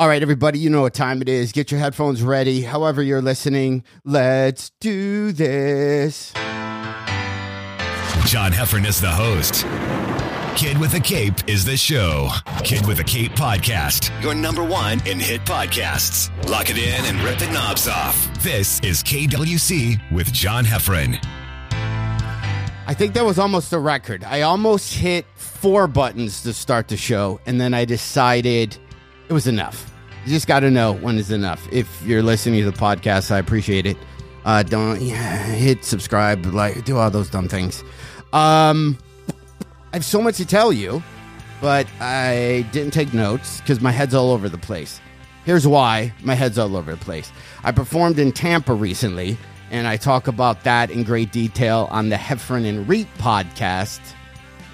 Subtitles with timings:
[0.00, 1.50] All right, everybody, you know what time it is.
[1.50, 2.62] Get your headphones ready.
[2.62, 6.32] However, you're listening, let's do this.
[8.24, 9.66] John Heffron is the host.
[10.56, 12.28] Kid with a Cape is the show.
[12.62, 16.30] Kid with a Cape podcast, your number one in hit podcasts.
[16.48, 18.40] Lock it in and rip the knobs off.
[18.40, 21.18] This is KWC with John Heffron.
[22.86, 24.22] I think that was almost a record.
[24.22, 28.78] I almost hit four buttons to start the show, and then I decided
[29.28, 29.90] it was enough.
[30.24, 31.66] You just got to know when is enough.
[31.72, 33.96] If you're listening to the podcast, I appreciate it.
[34.44, 37.82] Uh, don't yeah, hit subscribe, like, do all those dumb things.
[38.32, 38.98] Um,
[39.92, 41.02] I have so much to tell you,
[41.60, 45.00] but I didn't take notes because my head's all over the place.
[45.44, 47.32] Here's why my head's all over the place.
[47.64, 49.38] I performed in Tampa recently,
[49.70, 54.00] and I talk about that in great detail on the Heffron and Reep podcast.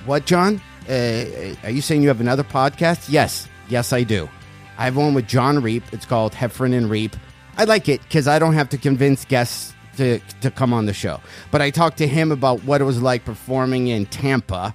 [0.04, 0.60] What, John?
[0.88, 3.06] Uh, are you saying you have another podcast?
[3.09, 4.28] Yes, yes, I do.
[4.78, 5.83] I have one with Jon Reep.
[5.92, 7.16] It's called Heffron and Reep.
[7.56, 10.93] I like it because I don't have to convince guests to, to come on the
[10.93, 11.21] show.
[11.51, 14.74] But I talked to him about what it was like performing in Tampa,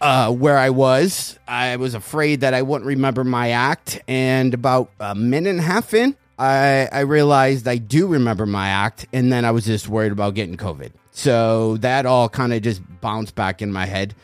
[0.00, 1.38] uh, where I was.
[1.46, 4.00] I was afraid that I wouldn't remember my act.
[4.08, 8.68] And about a minute and a half in, I, I realized I do remember my
[8.68, 9.06] act.
[9.12, 10.92] And then I was just worried about getting COVID.
[11.12, 14.14] So that all kind of just bounced back in my head.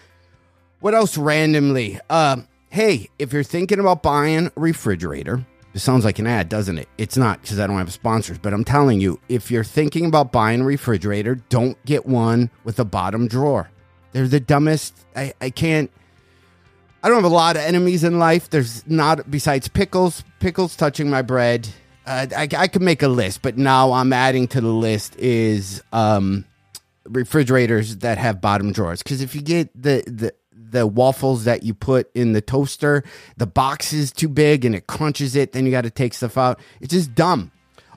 [0.80, 1.98] What else randomly?
[2.10, 2.42] Uh,
[2.74, 6.88] hey, if you're thinking about buying a refrigerator, it sounds like an ad, doesn't it?
[6.98, 10.32] It's not because I don't have sponsors, but I'm telling you, if you're thinking about
[10.32, 13.70] buying a refrigerator, don't get one with a bottom drawer.
[14.10, 15.06] They're the dumbest.
[15.14, 15.88] I, I can't.
[17.00, 18.50] I don't have a lot of enemies in life.
[18.50, 21.68] There's not, besides pickles, pickles touching my bread.
[22.04, 25.80] Uh, I, I could make a list, but now I'm adding to the list is
[25.92, 26.44] um,
[27.04, 29.00] refrigerators that have bottom drawers.
[29.00, 30.34] Because if you get the, the
[30.74, 33.02] the waffles that you put in the toaster,
[33.36, 35.52] the box is too big and it crunches it.
[35.52, 36.60] Then you got to take stuff out.
[36.80, 37.52] It's just dumb.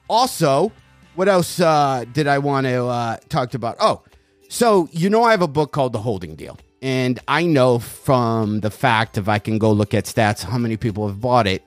[0.08, 0.72] Also,
[1.16, 3.76] what else uh, did I want to uh, talk about?
[3.80, 4.02] Oh,
[4.48, 6.58] so you know I have a book called The Holding Deal.
[6.80, 10.76] And I know from the fact, if I can go look at stats, how many
[10.76, 11.64] people have bought it.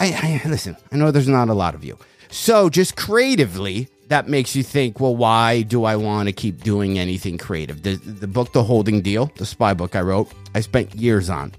[0.00, 0.76] I, I listen.
[0.90, 1.96] I know there's not a lot of you.
[2.30, 6.98] So just creatively, that makes you think, well, why do I want to keep doing
[6.98, 7.84] anything creative?
[7.84, 11.52] The, the book, The Holding Deal, the spy book I wrote, I spent years on.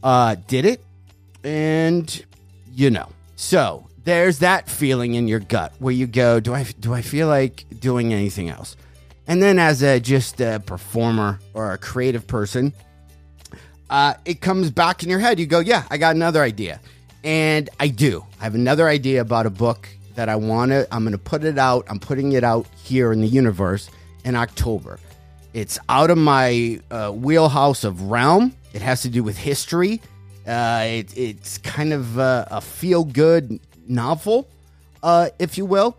[0.00, 0.80] Uh, did it,
[1.42, 2.24] and
[2.72, 6.94] you know, so there's that feeling in your gut where you go, do I do
[6.94, 8.76] I feel like doing anything else?
[9.26, 12.72] And then as a just a performer or a creative person,
[13.90, 15.40] uh, it comes back in your head.
[15.40, 16.80] You go, yeah, I got another idea,
[17.24, 18.24] and I do.
[18.40, 20.86] I have another idea about a book that I want to.
[20.92, 21.86] I'm going to put it out.
[21.88, 23.90] I'm putting it out here in the universe
[24.24, 24.98] in October.
[25.52, 28.54] It's out of my uh, wheelhouse of realm.
[28.72, 30.00] It has to do with history.
[30.46, 34.48] Uh, it, it's kind of uh, a feel good novel,
[35.02, 35.96] uh, if you will.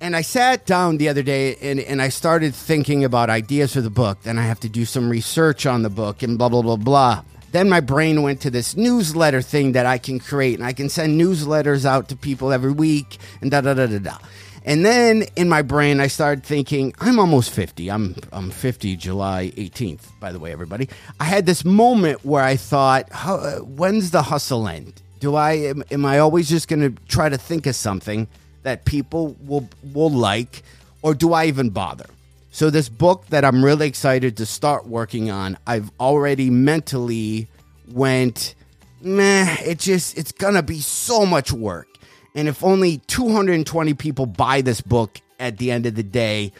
[0.00, 3.80] And I sat down the other day and, and I started thinking about ideas for
[3.80, 4.22] the book.
[4.22, 7.22] Then I have to do some research on the book and blah, blah, blah, blah.
[7.56, 10.90] Then my brain went to this newsletter thing that I can create, and I can
[10.90, 14.18] send newsletters out to people every week, and da da da da da.
[14.66, 17.90] And then in my brain, I started thinking, I'm almost 50.
[17.90, 20.90] I'm, I'm 50 July 18th, by the way, everybody.
[21.18, 25.00] I had this moment where I thought, how, uh, when's the hustle end?
[25.20, 28.28] Do I, am, am I always just going to try to think of something
[28.64, 30.62] that people will, will like,
[31.00, 32.04] or do I even bother?
[32.56, 37.48] So, this book that I'm really excited to start working on, I've already mentally
[37.86, 38.54] went,
[39.02, 41.86] meh, it just, it's gonna be so much work.
[42.34, 46.50] And if only 220 people buy this book at the end of the day,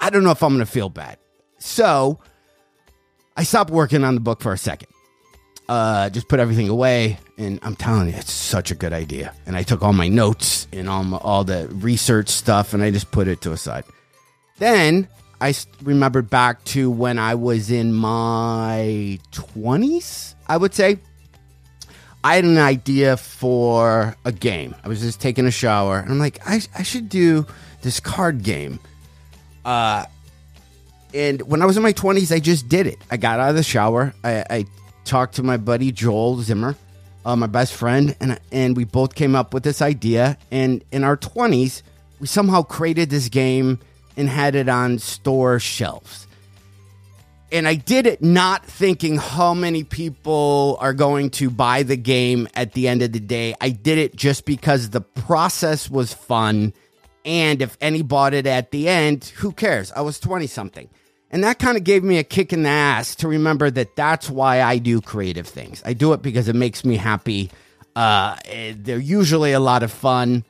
[0.00, 1.18] I don't know if I'm gonna feel bad.
[1.58, 2.18] So,
[3.36, 4.88] I stopped working on the book for a second.
[5.68, 9.32] Uh, just put everything away, and I'm telling you, it's such a good idea.
[9.46, 12.90] And I took all my notes and all, my, all the research stuff, and I
[12.90, 13.84] just put it to a side.
[14.58, 15.06] Then
[15.44, 20.98] I remembered back to when I was in my 20s, I would say.
[22.24, 24.74] I had an idea for a game.
[24.82, 27.46] I was just taking a shower, and I'm like, I, I should do
[27.82, 28.80] this card game.
[29.66, 30.06] Uh,
[31.12, 32.96] and when I was in my 20s, I just did it.
[33.10, 34.14] I got out of the shower.
[34.24, 34.64] I, I
[35.04, 36.74] talked to my buddy Joel Zimmer,
[37.26, 40.38] uh, my best friend, and and we both came up with this idea.
[40.50, 41.82] And in our 20s,
[42.18, 43.78] we somehow created this game
[44.16, 46.26] and had it on store shelves.
[47.52, 52.48] And I did it not thinking how many people are going to buy the game
[52.54, 53.54] at the end of the day.
[53.60, 56.72] I did it just because the process was fun.
[57.24, 59.92] And if any bought it at the end, who cares?
[59.92, 60.88] I was 20 something.
[61.30, 64.30] And that kind of gave me a kick in the ass to remember that that's
[64.30, 65.82] why I do creative things.
[65.84, 67.50] I do it because it makes me happy.
[67.96, 70.44] Uh, eh, they're usually a lot of fun,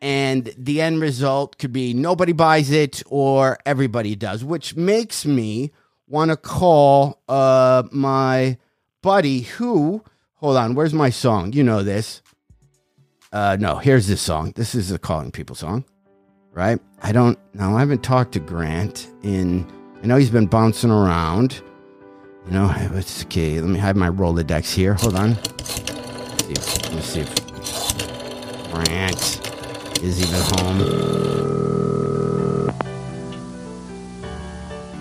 [0.00, 5.72] and the end result could be nobody buys it or everybody does, which makes me
[6.06, 8.58] want to call uh, my
[9.02, 10.02] buddy who.
[10.36, 11.52] Hold on, where's my song?
[11.52, 12.22] You know this.
[13.32, 14.52] Uh, no, here's this song.
[14.54, 15.84] This is a calling people song,
[16.52, 16.78] right?
[17.02, 17.76] I don't know.
[17.76, 19.66] I haven't talked to Grant in.
[20.02, 21.60] I know he's been bouncing around.
[22.46, 23.60] You know, it's okay.
[23.60, 24.94] Let me have my Rolodex here.
[24.94, 25.34] Hold on.
[25.34, 29.45] Let me see if, let me see if Grant
[30.02, 30.80] is even at home.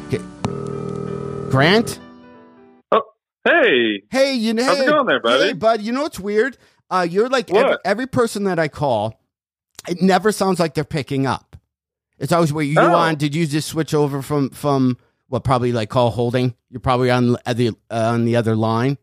[0.07, 1.49] Okay.
[1.51, 1.99] Grant?
[2.91, 3.01] Oh,
[3.45, 4.03] hey.
[4.09, 5.43] Hey, you know, How's it hey, going there, buddy?
[5.47, 5.81] Hey, bud.
[5.81, 6.57] You know what's weird?
[6.89, 9.19] Uh, you're like every, every person that I call.
[9.87, 11.55] It never sounds like they're picking up.
[12.17, 12.95] It's always where you Oh.
[12.95, 13.15] on.
[13.15, 16.55] Did you just switch over from from what probably like call holding?
[16.69, 18.97] You're probably on the uh, on the other line,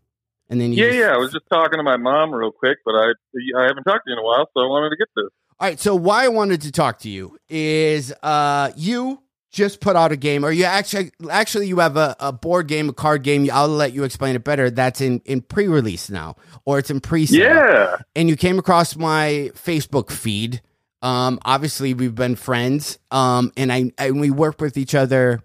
[0.49, 1.15] and then you Yeah, just- yeah.
[1.15, 3.13] I was just talking to my mom real quick, but I
[3.59, 5.29] I haven't talked to you in a while, so I wanted to get this.
[5.63, 5.79] All right.
[5.79, 9.23] So why I wanted to talk to you is uh you
[9.53, 12.89] just put out a game, or you actually actually you have a, a board game,
[12.89, 13.49] a card game.
[13.53, 14.71] I'll let you explain it better.
[14.71, 17.43] That's in in pre release now, or it's in pre sale.
[17.43, 17.97] Yeah.
[18.17, 20.63] and you came across my Facebook feed.
[21.01, 22.99] Um, obviously we've been friends.
[23.13, 25.43] Um, and I and we work with each other.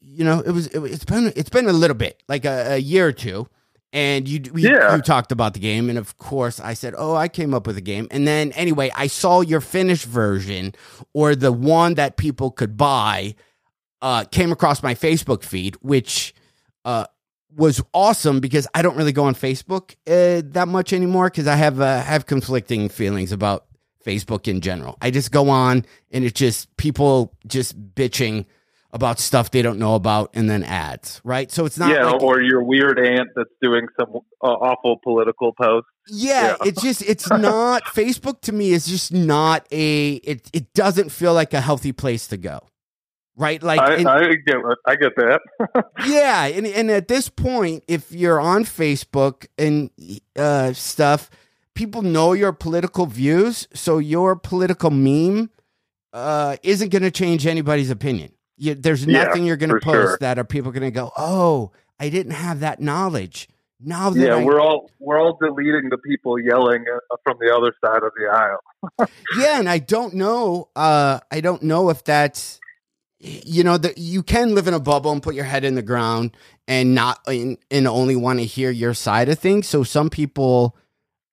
[0.00, 2.78] You know, it was it, it's been it's been a little bit like a, a
[2.78, 3.46] year or two.
[3.92, 4.94] And you we, Yeah.
[4.96, 7.76] you talked about the game, and of course I said, "Oh, I came up with
[7.78, 10.74] a game." And then anyway, I saw your finished version
[11.14, 13.34] or the one that people could buy.
[14.00, 16.32] Uh, came across my Facebook feed, which
[16.84, 17.04] uh,
[17.56, 21.56] was awesome because I don't really go on Facebook uh, that much anymore because I
[21.56, 23.64] have uh, have conflicting feelings about
[24.06, 24.96] Facebook in general.
[25.02, 28.44] I just go on and it's just people just bitching
[28.92, 31.50] about stuff they don't know about and then ads, right?
[31.52, 34.08] So it's not yeah, like, or your weird aunt that's doing some
[34.42, 35.86] uh, awful political post.
[36.08, 36.68] yeah, Yeah.
[36.68, 41.34] it's just it's not Facebook to me is just not a it it doesn't feel
[41.34, 42.60] like a healthy place to go.
[43.36, 43.62] Right?
[43.62, 44.56] Like I, and- I get
[44.86, 45.40] I get that.
[46.06, 49.90] yeah, and and at this point, if you're on Facebook and
[50.36, 51.30] uh, stuff,
[51.74, 55.50] people know your political views, so your political meme
[56.12, 58.32] uh, isn't going to change anybody's opinion.
[58.58, 60.18] You, there's Yeah, nothing you're going to post sure.
[60.20, 63.48] that are people going to go, "Oh, I didn't have that knowledge."
[63.80, 67.54] Now that yeah, I, we're all we're all deleting the people yelling uh, from the
[67.54, 69.08] other side of the aisle.
[69.38, 70.68] yeah, and I don't know.
[70.74, 72.58] Uh, I don't know if that's
[73.20, 75.82] you know that you can live in a bubble and put your head in the
[75.82, 79.68] ground and not and, and only want to hear your side of things.
[79.68, 80.76] So some people,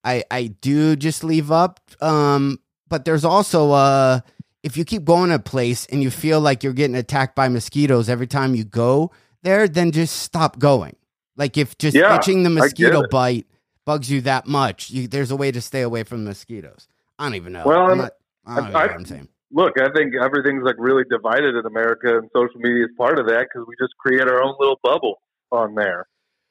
[0.04, 1.80] I I do just leave up.
[2.00, 4.20] Um, but there's also uh,
[4.66, 7.48] if you keep going to a place and you feel like you're getting attacked by
[7.48, 9.12] mosquitoes every time you go
[9.44, 10.96] there, then just stop going.
[11.38, 13.12] Like if just Yeah, itching the mosquito it.
[13.12, 13.46] bite
[13.86, 16.88] bugs you that much, you, there's a way to stay away from mosquitoes.
[17.20, 17.64] I don't even know.
[17.66, 18.14] Well, I'm not,
[18.46, 19.30] I don't I- know I- what I'm saying.
[19.52, 23.28] Look, I think everything's like really divided in America, and social media is part of
[23.28, 25.20] that because we just create our own little bubble
[25.52, 26.08] on there.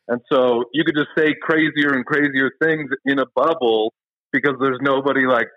[0.06, 3.92] And so you could just say crazier and crazier things in a bubble
[4.32, 5.48] because there's nobody like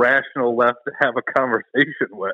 [0.00, 2.32] rational left to have a conversation with.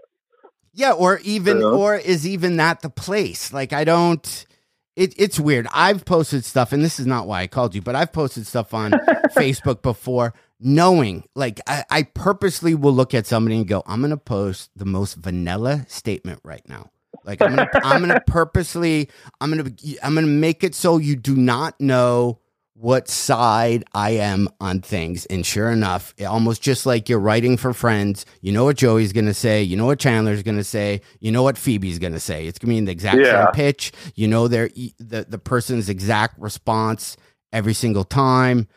[0.73, 1.67] Yeah, or even Yeah.
[1.69, 3.53] or is even that the place?
[3.53, 4.47] Like I don't
[4.95, 5.67] it, it's weird.
[5.75, 8.73] I've posted stuff, and this is not why I called you, but I've posted stuff
[8.73, 8.93] on
[9.37, 14.17] Facebook before, knowing like I, I purposely will look at somebody and go, I'm gonna
[14.17, 16.91] post the most vanilla statement right now.
[17.25, 19.09] Like I'm gonna I'm gonna purposely
[19.41, 19.71] I'm gonna
[20.03, 22.41] I'm gonna make it so you do not know
[22.79, 25.25] what side I am on things.
[25.27, 29.25] And sure enough, almost just like you're writing for friends, you know what Joey's going
[29.27, 32.21] to say, you know what Chandler's going to say, you know what Phoebe's going to
[32.21, 32.47] say.
[32.47, 33.47] It's going to be in the exact Yeah.
[33.47, 33.93] same pitch.
[34.15, 34.69] You know their
[34.99, 37.17] the the person's exact response
[37.51, 38.69] every single time.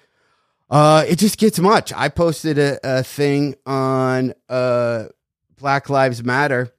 [0.69, 1.91] Uh, it just gets much.
[1.93, 5.05] I posted a, a thing on uh
[5.57, 6.71] Black Lives Matter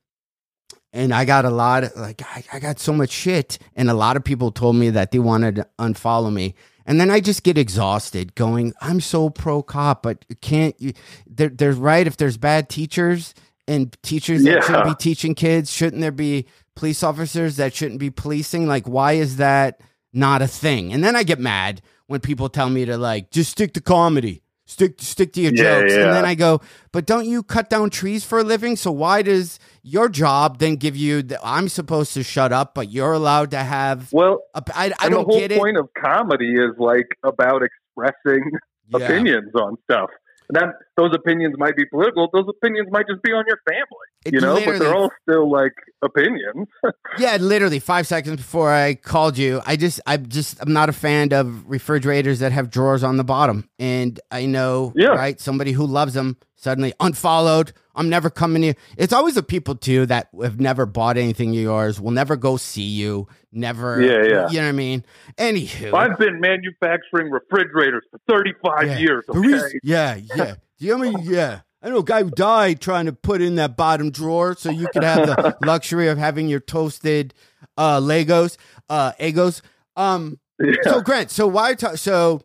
[0.92, 3.94] and I got a lot of like I, I got so much shit, and a
[3.94, 6.54] lot of people told me that they wanted to unfollow me,
[6.86, 8.72] and then I just get exhausted going.
[8.80, 10.92] I'm so pro cop, but can't you?
[11.26, 13.34] They're right if there's bad teachers
[13.68, 18.10] and teachers that shouldn't be teaching kids, shouldn't there be police officers that shouldn't be
[18.10, 18.66] policing?
[18.66, 19.80] Like, why is that
[20.12, 20.92] not a thing?
[20.92, 24.42] And then I get mad when people tell me to like just stick to comedy.
[24.70, 26.60] Stick stick to your Yeah, jokes, and then I go,
[26.92, 28.76] but don't you cut down trees for a living?
[28.76, 31.22] So why does your job then give you?
[31.22, 34.12] The, I'm supposed to shut up, but you're allowed to have.
[34.12, 35.48] Well, I, don't get it.
[35.48, 38.48] the whole point of comedy is like about expressing
[38.88, 38.98] Yeah.
[39.06, 40.10] opinions on stuff.
[40.48, 42.28] And that those opinions might be political.
[42.32, 44.62] Those opinions might just be on your family, It you know.
[44.64, 45.72] But they're all still like
[46.02, 46.68] opinions.
[47.18, 50.92] Yeah, literally five seconds before I called you, I just, I'm just, I'm not a
[50.92, 53.68] fan of refrigerators that have drawers on the bottom.
[53.80, 55.08] And I know, Yeah.
[55.08, 55.38] right?
[55.40, 57.72] Somebody who loves them suddenly unfollowed.
[57.96, 58.76] I'm never coming here.
[58.96, 62.56] It's always the people too that have never bought anything of yours, will never go
[62.56, 64.00] see you, never.
[64.00, 64.48] Yeah, yeah.
[64.50, 65.04] You know what I mean?
[65.36, 68.98] Anywho, I've been manufacturing refrigerators for 35 yeah.
[68.98, 69.24] years.
[69.28, 69.38] Okay.
[69.40, 70.54] reason- yeah, yeah.
[70.78, 71.24] Do you know how many?
[71.28, 71.60] Yeah.
[71.82, 74.86] I know a guy who died trying to put in that bottom drawer so you
[74.88, 77.32] could have the luxury of having your toasted
[77.76, 78.56] uh Legos,
[78.88, 79.62] uh Eggos.
[79.96, 80.72] Um Yeah.
[80.82, 82.42] so Grant, so why ta- so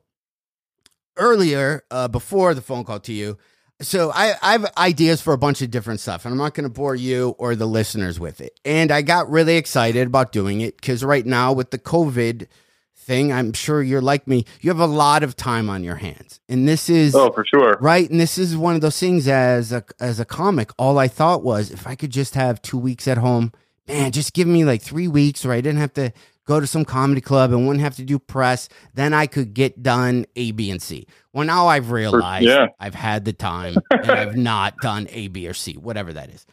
[1.17, 3.37] earlier, uh before the phone call to you,
[3.81, 6.63] so I, I have ideas for a bunch of different stuff, and I'm not going
[6.63, 8.57] to bore you or the listeners with it.
[8.63, 12.47] And I got really excited about doing it because right now with the COVID
[13.05, 14.45] thing, I'm sure you're like me.
[14.61, 17.77] You have a lot of time on your hands, and this is Oh, for sure.
[17.79, 18.09] right.
[18.09, 20.71] And this is one of those things as a as a comic.
[20.77, 23.51] All I thought was if I could just have two weeks at home,
[23.87, 26.11] man, just give me like three weeks where I didn't have to
[26.47, 28.69] go to some comedy club and wouldn't have to do press.
[28.93, 31.07] Then I could get done A, B, and C.
[31.33, 32.67] Well, now I've realized yeah.
[32.79, 36.45] I've had the time and I've not done A, B, or C, whatever that is.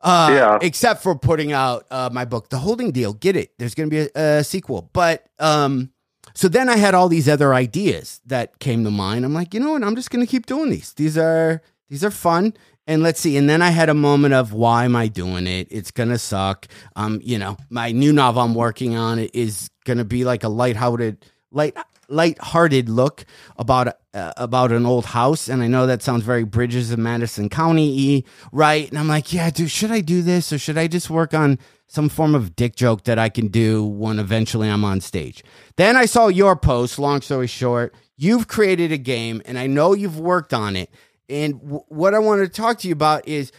[0.00, 0.58] Uh, Yeah.
[0.62, 3.12] Except for putting out uh, my book, The Holding Deal.
[3.12, 3.52] Get it?
[3.58, 5.90] There's going to be a, a sequel, but um,
[6.34, 9.24] so then I had all these other ideas that came to mind.
[9.24, 9.82] I'm like, you know what?
[9.82, 10.92] I'm just going to keep doing these.
[10.94, 12.54] These are these are fun.
[12.88, 13.36] And let's see.
[13.36, 15.66] And then I had a moment of why am I doing it?
[15.72, 16.68] It's gonna suck.
[16.94, 21.24] Um, you know, my new novel I'm working on is gonna be like a lighthearted,
[21.50, 21.76] light,
[22.08, 23.24] light-hearted look
[23.56, 25.48] about uh, about an old house.
[25.48, 28.88] And I know that sounds very Bridges of Madison County, E, right?
[28.88, 31.58] And I'm like, yeah, dude, should I do this or should I just work on
[31.88, 35.44] some form of dick joke that I can do when eventually I'm on stage?
[35.76, 36.98] Then I saw your post.
[36.98, 40.90] Long story short, you've created a game, and I know you've worked on it.
[41.28, 43.52] And w- what I wanted to talk to you about is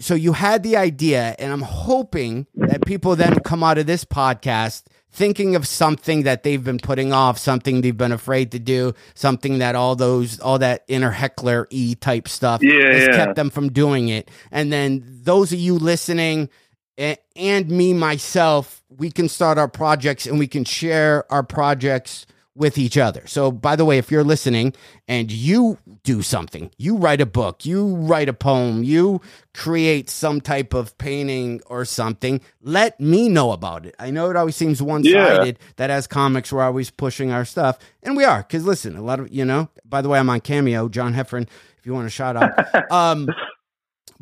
[0.00, 4.04] so you had the idea, and I'm hoping that people then come out of this
[4.04, 8.94] podcast thinking of something that they've been putting off, something they've been afraid to do,
[9.14, 13.16] something that all those, all that inner heckler e type stuff Yeah, has yeah.
[13.16, 14.30] kept them from doing it.
[14.50, 16.48] And then those of you listening
[16.96, 22.76] and me myself, we can start our projects and we can share our projects with
[22.76, 23.22] each other.
[23.26, 24.74] So, by the way, if you're listening
[25.08, 29.20] and you do something, you write a book, you write a poem, you
[29.54, 33.94] create some type of painting or something, let me know about it.
[33.98, 37.78] I know it always seems one sided that as comics, we're always pushing our stuff.
[38.02, 40.40] And we are, because listen, a lot of, you know, by the way, I'm on
[40.40, 42.52] Cameo, John Heffron, if you want to shout out.
[42.92, 43.28] um,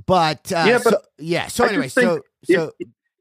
[0.06, 1.49] but, uh, Yeah, but so, yeah.
[1.49, 2.72] So, anyway, so, so,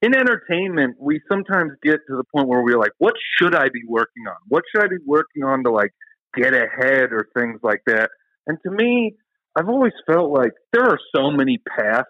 [0.01, 3.81] in entertainment, we sometimes get to the point where we're like, what should I be
[3.87, 4.35] working on?
[4.47, 5.93] What should I be working on to like
[6.35, 8.09] get ahead or things like that?
[8.47, 9.15] And to me,
[9.55, 12.07] I've always felt like there are so many paths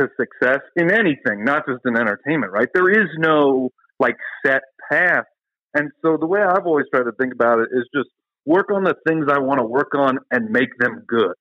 [0.00, 2.68] to success in anything, not just in entertainment, right?
[2.74, 5.24] There is no like set path.
[5.72, 8.08] And so the way I've always tried to think about it is just
[8.44, 11.34] work on the things I want to work on and make them good.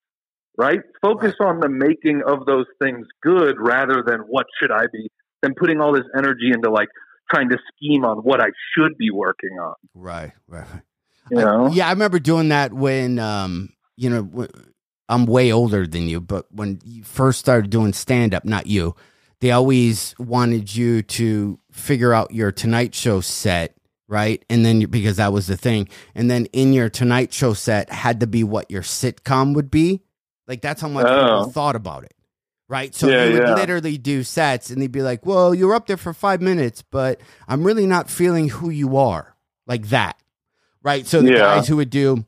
[0.55, 0.81] Right?
[1.01, 5.09] Focus on the making of those things good rather than what should I be
[5.43, 6.89] than putting all this energy into like
[7.29, 9.75] trying to scheme on what I should be working on.
[9.93, 10.65] right, right.
[11.31, 14.50] You I- yeah, I remember doing that when, um, you know, w-
[15.07, 18.95] I'm way older than you, but when you first started doing stand up, not you,
[19.39, 23.75] they always wanted you to figure out your Tonight Show set,
[24.07, 24.43] right?
[24.50, 28.19] And then because that was the thing, and then in your Tonight Show set had
[28.21, 30.01] to be what your sitcom would be.
[30.47, 31.21] Like that's how much Oh.
[31.21, 32.13] people thought about it.
[32.70, 32.96] Right.
[32.96, 33.55] So Yeah, you would yeah.
[33.55, 37.20] literally do sets and they'd be like, Well, you're up there for five minutes, but
[37.48, 39.36] I'm really not feeling who you are.
[39.67, 40.17] Like that
[40.82, 41.05] right?
[41.08, 41.38] So the Yeah.
[41.38, 42.25] guys who would do,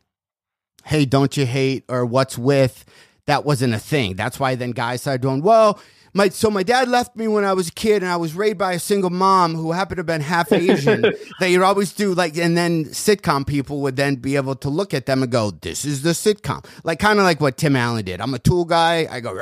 [0.86, 2.86] "Hey, don't you hate?" or "What's with?"
[3.26, 4.16] That wasn't a thing.
[4.16, 5.78] That's why then guys started doing, "Well,
[6.16, 8.58] my so my dad left me when I was a kid, and I was raised
[8.58, 11.04] by a single mom who happened to have been half Asian."
[11.40, 14.94] they would always do like, and then sitcom people would then be able to look
[14.94, 18.06] at them and go, "This is the sitcom," like kind of like what Tim Allen
[18.06, 18.22] did.
[18.22, 19.08] I'm a tool guy.
[19.12, 19.38] I go,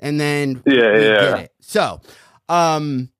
[0.00, 1.20] and then Yeah, yeah.
[1.30, 1.52] get it.
[1.60, 2.00] So,
[2.48, 3.10] um,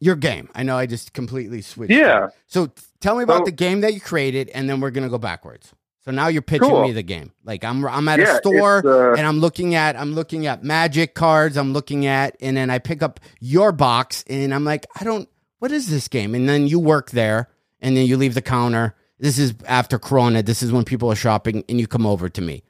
[0.00, 0.48] your game.
[0.54, 1.92] I know I just completely switched.
[1.92, 2.26] Yeah.
[2.26, 2.32] it.
[2.46, 5.18] So tell me about So- the game that you created, and then we're gonna go
[5.18, 5.72] backwards.
[6.08, 6.84] So now you're pitching Cool.
[6.84, 7.32] me the game.
[7.44, 8.78] Like I'm I'm at Yeah, a store
[9.12, 11.58] uh, and I'm looking at I'm looking at magic cards.
[11.58, 15.28] I'm looking at and then I pick up your box and I'm like I don't
[15.58, 16.34] what is this game?
[16.34, 17.50] And then you work there
[17.82, 18.94] and then you leave the counter.
[19.18, 20.42] This is after Corona.
[20.42, 22.62] This is when people are shopping and you come over to me.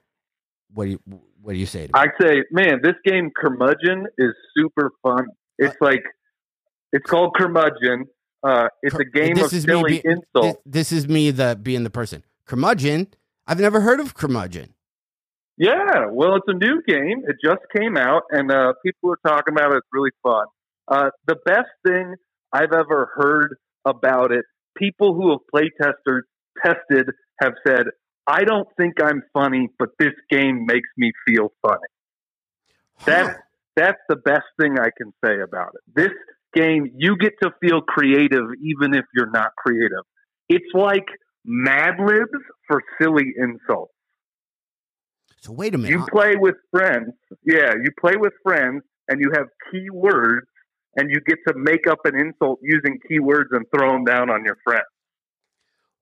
[0.75, 1.01] What do you
[1.41, 2.01] what do you say to me?
[2.01, 5.29] I say, man, this game Curmudgeon is super fun.
[5.59, 6.03] It's like
[6.93, 8.07] it's called Curmudgeon.
[8.43, 10.59] Uh, it's a game of silly be- insults.
[10.67, 12.25] This, this is me the being the person.
[12.47, 13.07] Curmudgeon.
[13.49, 14.75] I've never heard of curmudgeon.
[15.57, 17.23] Yeah, well, it's a new game.
[17.27, 19.79] It just came out, and uh, people are talking about it.
[19.79, 20.45] It's really fun.
[20.87, 22.15] Uh, the best thing
[22.53, 24.45] I've ever heard about it,
[24.77, 27.07] people who have play tested
[27.41, 27.87] have said,
[28.27, 31.89] "I don't think I'm funny, but this game makes me feel funny."
[33.07, 33.35] That's
[33.75, 35.81] that's the best thing I can say about it.
[35.95, 36.13] This
[36.55, 40.05] game, you get to feel creative even if you're not creative.
[40.49, 41.07] It's like
[41.45, 43.93] Mad Libs for silly insults.
[45.41, 45.93] So wait a minute.
[45.93, 47.13] You play with friends.
[47.45, 50.43] Yeah, you play with friends and you have keywords
[50.97, 54.45] and you get to make up an insult using keywords and throw them down on
[54.45, 54.85] your friends.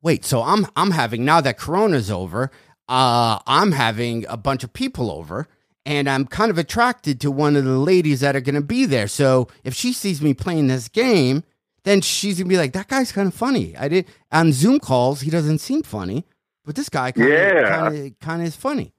[0.03, 2.51] Wait, so I'm I'm having now that Corona's over,
[2.89, 5.49] uh, I'm having a bunch of people over,
[5.85, 8.87] and I'm kind of attracted to one of the ladies that are going to be
[8.87, 9.09] there.
[9.09, 11.45] So if she sees me playing this game,
[11.87, 15.23] then she's gonna be like, "That guy's kind of funny." I did on Zoom calls.
[15.23, 16.27] He doesn't seem funny,
[16.65, 17.69] but this guy kind of Yeah.
[17.79, 18.93] kind of kind of is funny.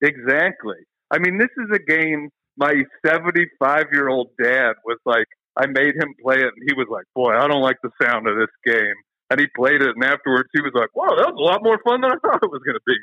[0.00, 0.76] Exactly.
[1.10, 2.74] I mean, this is a game my
[3.06, 7.04] 75 year old dad was like, I made him play it, and he was like,
[7.14, 8.94] Boy, I don't like the sound of this game.
[9.30, 11.78] And he played it, and afterwards he was like, Wow, that was a lot more
[11.84, 12.96] fun than I thought it was going to be.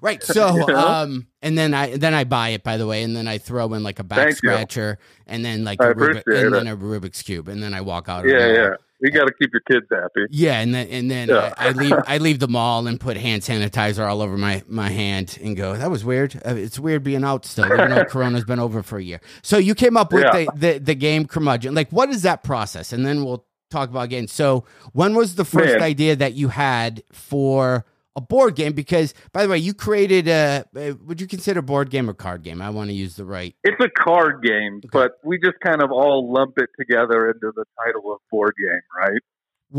[0.00, 0.22] Right.
[0.30, 3.38] So, um, and then I then I buy it by the way, and then I
[3.38, 4.50] throw in like a back Thank you.
[4.50, 7.80] scratcher, and then like I a Rubik, and then a Rubik's cube, and then I
[7.80, 8.24] walk out.
[8.28, 8.70] Yeah, of yeah.
[9.02, 10.26] You got to keep your kids happy.
[10.30, 11.54] Yeah, and then and then Yeah.
[11.56, 14.90] I, I leave I leave the mall and put hand sanitizer all over my my
[14.90, 15.74] hand and go.
[15.76, 16.36] That was weird.
[16.46, 19.20] Uh, It's weird being out still, even though Corona's been over for a year.
[19.42, 20.44] So you came up with Yeah.
[20.44, 21.74] the, the the game curmudgeon.
[21.74, 22.92] Like, what is that process?
[22.92, 24.28] And then we'll talk about again.
[24.28, 25.82] So when was the first Man.
[25.82, 28.72] idea that you had for a board game?
[28.72, 30.64] Because by the way, you created a.
[31.04, 32.60] Would you consider board game or card game?
[32.62, 33.54] I want to use the right.
[33.64, 34.88] It's a card game, Okay.
[34.92, 38.80] but we just kind of all lump it together into the title of board game,
[38.96, 39.20] right?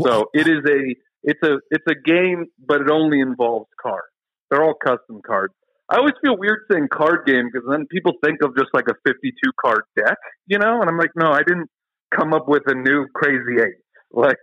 [0.04, 4.06] So it is a it's a it's a game, but it only involves cards.
[4.50, 5.52] They're all custom cards.
[5.90, 8.94] I always feel weird saying card game because then people think of just like a
[9.06, 10.80] 52 card deck, you know?
[10.80, 11.68] And I'm like, no, I didn't
[12.14, 13.74] come up with a new crazy eight.
[14.10, 14.36] Like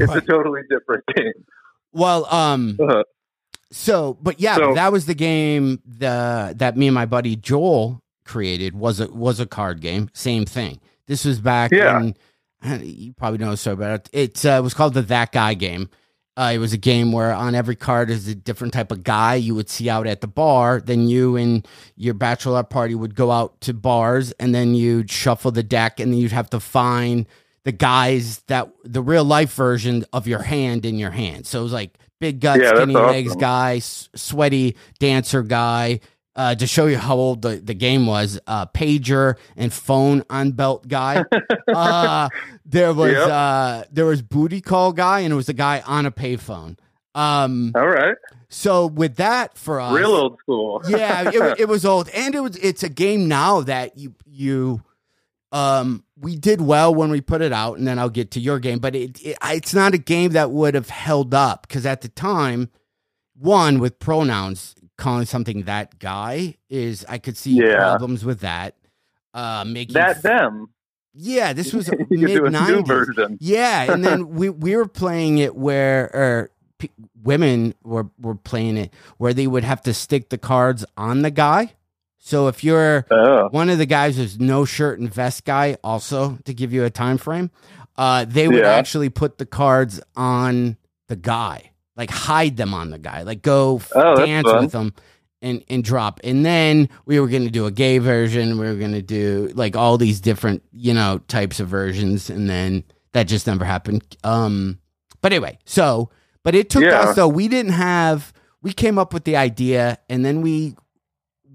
[0.00, 0.22] it's Right.
[0.22, 1.44] a totally different game.
[1.92, 3.02] Well, um, Uh,
[3.74, 8.00] So, but yeah, So- that was the game the that me and my buddy Joel
[8.24, 10.08] created was a was a card game.
[10.14, 10.80] Same thing.
[11.06, 12.00] This was back Yeah.
[12.00, 12.14] in
[12.64, 14.10] uh, you probably know story about it.
[14.12, 15.90] It uh, was called the That Guy game.
[16.36, 19.34] Uh, it was a game where on every card is a different type of guy
[19.36, 20.80] you would see out at the bar.
[20.80, 25.50] Then you and your bachelor party would go out to bars, and then you'd shuffle
[25.52, 27.26] the deck, and then you'd have to find
[27.64, 31.46] the guys that the real life version of your hand in your hand.
[31.46, 36.00] So it was like big gut, Yeah, skinny legs guy, s- sweaty dancer guy.
[36.36, 40.50] Uh, to show you how old the, the game was, uh, pager and phone on
[40.50, 41.22] belt guy.
[41.72, 42.28] uh,
[42.66, 43.28] there was Yep.
[43.30, 46.76] uh, there was booty call guy, and it was a guy on a payphone.
[47.14, 48.16] Um, all right.
[48.48, 50.82] so with that for us, Real old school.
[50.88, 52.56] yeah, it, it was old, and it was.
[52.56, 54.82] It's a game now that you you,
[55.52, 58.58] um, we did well when we put it out, and then I'll get to your
[58.58, 58.78] game.
[58.80, 62.08] But it, it it's not a game that would have held up because at the
[62.08, 62.70] time,
[63.36, 67.76] one with pronouns calling something that guy is I could see Yeah.
[67.76, 68.74] problems with that.
[69.34, 70.68] Uh, making that them.
[71.12, 73.08] yeah, this was mid do a new nineties.
[73.40, 76.90] Yeah, and then we we were playing it where or p-
[77.22, 81.30] women were were playing it where they would have to stick the cards on the
[81.32, 81.72] guy.
[82.26, 83.48] So if you're Oh.
[83.50, 86.88] one of the guys who's no shirt and vest guy, also to give you a
[86.90, 87.50] time frame,
[87.98, 88.70] uh, they would Yeah.
[88.72, 93.76] actually put the cards on the guy, like hide them on the guy, like go
[93.76, 94.94] f- Oh, dance with them
[95.42, 96.18] and and drop.
[96.24, 98.58] And then we were going to do a gay version.
[98.58, 102.48] We were going to do like all these different you know types of versions, and
[102.48, 104.02] then that just never happened.
[104.24, 104.78] Um,
[105.20, 106.08] but anyway, so
[106.42, 107.00] but it took Yeah.
[107.00, 107.28] us though.
[107.28, 108.32] We didn't have.
[108.62, 110.74] We came up with the idea, and then we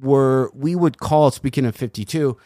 [0.01, 1.31] were we would call.
[1.31, 2.37] Speaking of fifty two,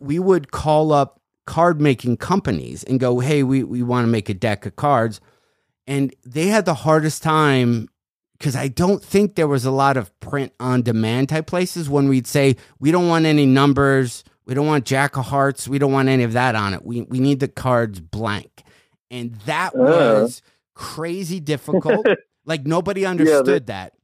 [0.00, 4.28] we would call up card making companies and go, "Hey, we we want to make
[4.28, 5.20] a deck of cards,"
[5.86, 7.88] and they had the hardest time
[8.38, 12.08] because I don't think there was a lot of print on demand type places when
[12.08, 15.92] we'd say we don't want any numbers, we don't want jack of hearts, we don't
[15.92, 16.84] want any of that on it.
[16.84, 18.62] We we need the cards blank,
[19.10, 19.78] and that Uh.
[19.78, 20.42] was
[20.74, 22.06] crazy difficult.
[22.44, 23.94] like nobody understood that.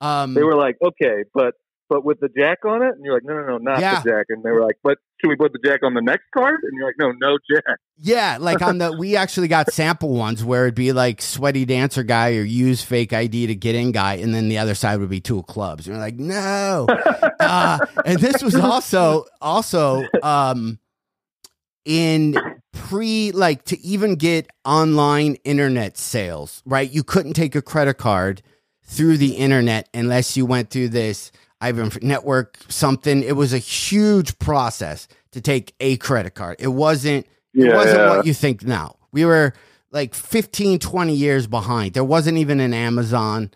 [0.00, 1.54] Um, They were like, okay, but
[1.88, 4.00] but with the jack on it, and you're like, no, no, no, not Yeah.
[4.00, 4.26] the jack.
[4.28, 6.60] And they were like, but should we put the jack on the next card?
[6.62, 7.78] And you're like, no, no jack.
[7.96, 12.02] Yeah, like on the we actually got sample ones where it'd be like sweaty dancer
[12.02, 15.10] guy or use fake ID to get in guy, and then the other side would
[15.10, 15.86] be two clubs.
[15.86, 16.86] And we're like, no.
[17.40, 20.78] uh, and this was also also um
[21.84, 22.36] in
[22.72, 26.90] pre like to even get online internet sales, right?
[26.90, 28.42] You couldn't take a credit card
[28.84, 33.22] through the internet unless you went through this Ivan Network something.
[33.22, 36.56] It was a huge process to take a credit card.
[36.58, 38.16] It wasn't it wasn't yeah.
[38.16, 38.96] what you think now.
[39.10, 39.54] We were
[39.90, 41.94] like 15 20 years behind.
[41.94, 43.50] There wasn't even an Amazon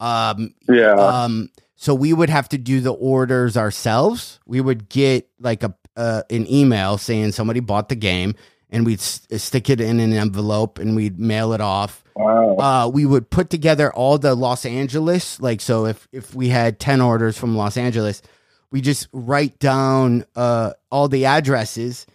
[0.00, 0.92] um Yeah.
[0.92, 4.40] um so we would have to do the orders ourselves.
[4.46, 8.34] We would get like a uh, an email saying somebody bought the game
[8.70, 12.56] and we'd s- stick it in an envelope and we'd mail it off wow.
[12.56, 16.78] uh, we would put together all the Los Angeles, like so if if we had
[16.80, 18.22] ten orders from Los Angeles,
[18.70, 22.06] we just write down uh, all the addresses,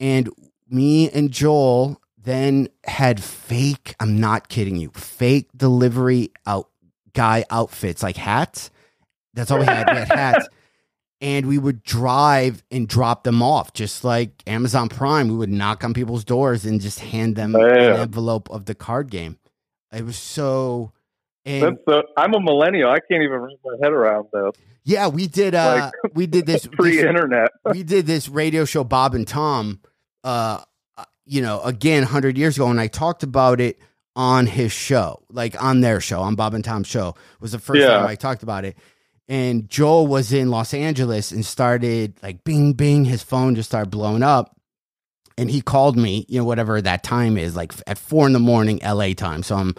[0.00, 0.28] and
[0.68, 3.94] me and Joel then had fake.
[4.00, 6.68] I'm not kidding you, fake delivery out
[7.12, 8.70] guy outfits like hats.
[9.34, 9.88] That's all we had.
[9.88, 10.48] We had hats.
[11.22, 15.28] And we would drive and drop them off, just like Amazon Prime.
[15.28, 17.62] We would knock on people's doors and just hand them an
[18.00, 19.38] envelope of the card game.
[19.92, 20.90] It was so,
[21.46, 21.78] and
[22.16, 22.90] I'm a millennial.
[22.90, 24.56] I can't even wrap my head around this.
[24.82, 25.54] yeah, we did.
[25.54, 26.62] Uh, we did this.
[26.66, 27.52] this Pre-internet.
[27.66, 29.80] we did this radio show, Bob and Tom.
[30.24, 30.58] Uh,
[30.98, 33.78] uh, you know, again, hundred years ago, and I talked about it
[34.16, 37.14] on his show, like on their show, on Bob and Tom's show.
[37.40, 37.98] Was the first Yeah.
[37.98, 38.76] time I talked about it.
[39.32, 43.90] And Joel was in Los Angeles and started like bing bing, his phone just started
[43.90, 44.54] blowing up.
[45.38, 48.38] And he called me, you know, whatever that time is, like at four in the
[48.38, 49.42] morning LA time.
[49.42, 49.74] So I'm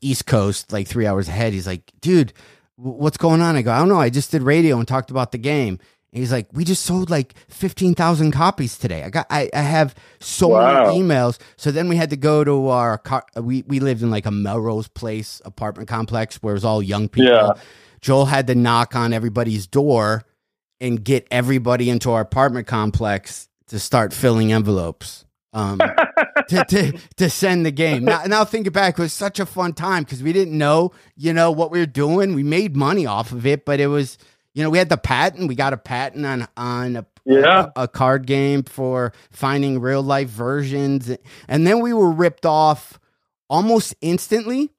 [0.00, 1.52] East Coast, like three hours ahead.
[1.52, 2.32] He's like, dude,
[2.76, 3.56] what's going on?
[3.56, 4.00] I go, I don't know.
[4.00, 5.80] I just did radio and talked about the game.
[6.12, 9.02] And he's like, we just sold like 15,000 copies today.
[9.02, 10.84] I got, I, I have so Wow.
[10.86, 11.40] many emails.
[11.56, 13.24] So then we had to go to our car.
[13.34, 17.08] We, we lived in like a Melrose Place apartment complex where it was all young
[17.08, 17.32] people.
[17.32, 17.50] Yeah.
[18.00, 20.24] Joel had to knock on everybody's door
[20.80, 25.24] and get everybody into our apartment complex to start filling envelopes.
[25.52, 25.80] Um,
[26.48, 28.04] to, to to send the game.
[28.04, 31.32] Now, now thinking back, it was such a fun time because we didn't know, you
[31.32, 32.34] know, what we were doing.
[32.34, 34.18] We made money off of it, but it was,
[34.54, 35.48] you know, we had the patent.
[35.48, 37.68] We got a patent on on a, Yeah.
[37.76, 41.10] a, a card game for finding real life versions,
[41.48, 43.00] and then we were ripped off
[43.50, 44.70] almost instantly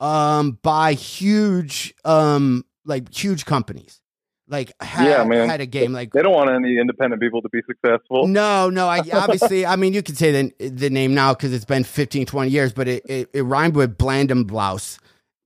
[0.00, 4.00] um by huge um like huge companies
[4.48, 5.48] like had, Yeah, man.
[5.48, 8.28] had a game like They don't want any independent people to be successful.
[8.28, 8.86] no, no.
[8.88, 12.26] I obviously, I mean, you could say the the name now because it's been 15,
[12.26, 14.98] 20 years, but it, it, it rhymed with Blouse.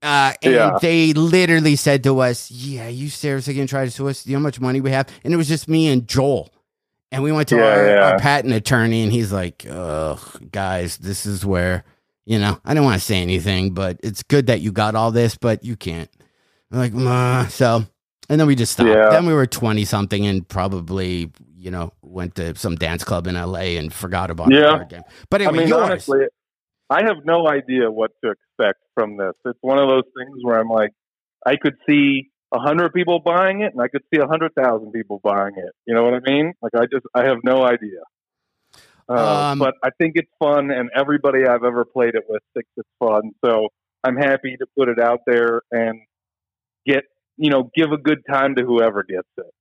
[0.03, 0.79] Uh, and Yeah.
[0.83, 4.25] they literally said to us, "Yeah, you seriously gonna try to sue us?
[4.25, 6.51] Do you know how much money we have?" And it was just me and Joel,
[7.13, 8.13] and we went to Yeah, our, yeah.
[8.13, 10.19] our patent attorney, and he's like, "Ugh,
[10.53, 11.85] guys, this is where
[12.31, 15.11] you know I don't want to say anything, but it's good that you got all
[15.11, 16.09] this, but you can't."
[16.71, 17.85] I'm like, "Meh." so,
[18.29, 18.89] and then we just stopped.
[18.89, 19.11] Yeah.
[19.11, 23.35] Then we were twenty something, and probably you know went to some dance club in
[23.35, 23.77] L.A.
[23.79, 24.77] and forgot about Yeah.
[24.77, 25.03] card game.
[25.29, 25.83] But I mean, yours.
[25.83, 26.21] honestly,
[26.89, 29.35] I have no idea what to expect from this.
[29.45, 30.93] It's one of those things where I'm like,
[31.45, 34.93] I could see a hundred people buying it, and I could see a hundred thousand
[34.93, 35.73] people buying it.
[35.85, 36.53] You know what I mean?
[36.63, 38.03] Like, I just, I have no idea.
[39.11, 42.71] Uh, Um, but I think it's fun, and everybody I've ever played it with thinks
[42.77, 43.33] it's fun.
[43.45, 43.69] So
[44.05, 46.01] I'm happy to put it out there and
[46.87, 47.05] get,
[47.37, 49.53] you know, give a good time to whoever gets it.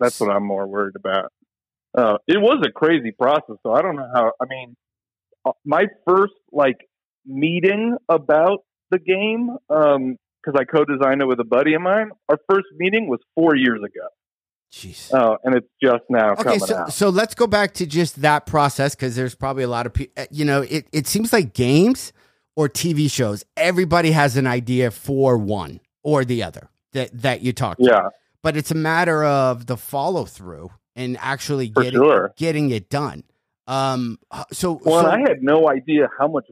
[0.00, 1.30] That's what I'm more worried about.
[1.96, 4.32] Uh, it was a crazy process, so I don't know how.
[4.40, 4.76] I mean,
[5.44, 6.76] uh, my first like
[7.24, 12.10] meeting about the game, because I co-designed it with a buddy of mine.
[12.28, 14.08] Our first meeting was four years ago,
[14.72, 15.12] Jeez.
[15.14, 16.92] uh, and it's just now Okay, coming so out.
[16.92, 20.24] so let's go back to just that process because there's probably a lot of people.
[20.30, 22.12] You know, it it seems like games
[22.56, 27.52] or TV shows, everybody has an idea for one or the other that that you
[27.52, 27.78] talk.
[27.78, 27.84] to.
[27.84, 28.08] Yeah,
[28.42, 32.34] but it's a matter of the follow through and actually for getting sure.
[32.36, 33.24] getting it done.
[33.68, 34.18] Um,
[34.52, 36.44] so Well, so, I had no idea how much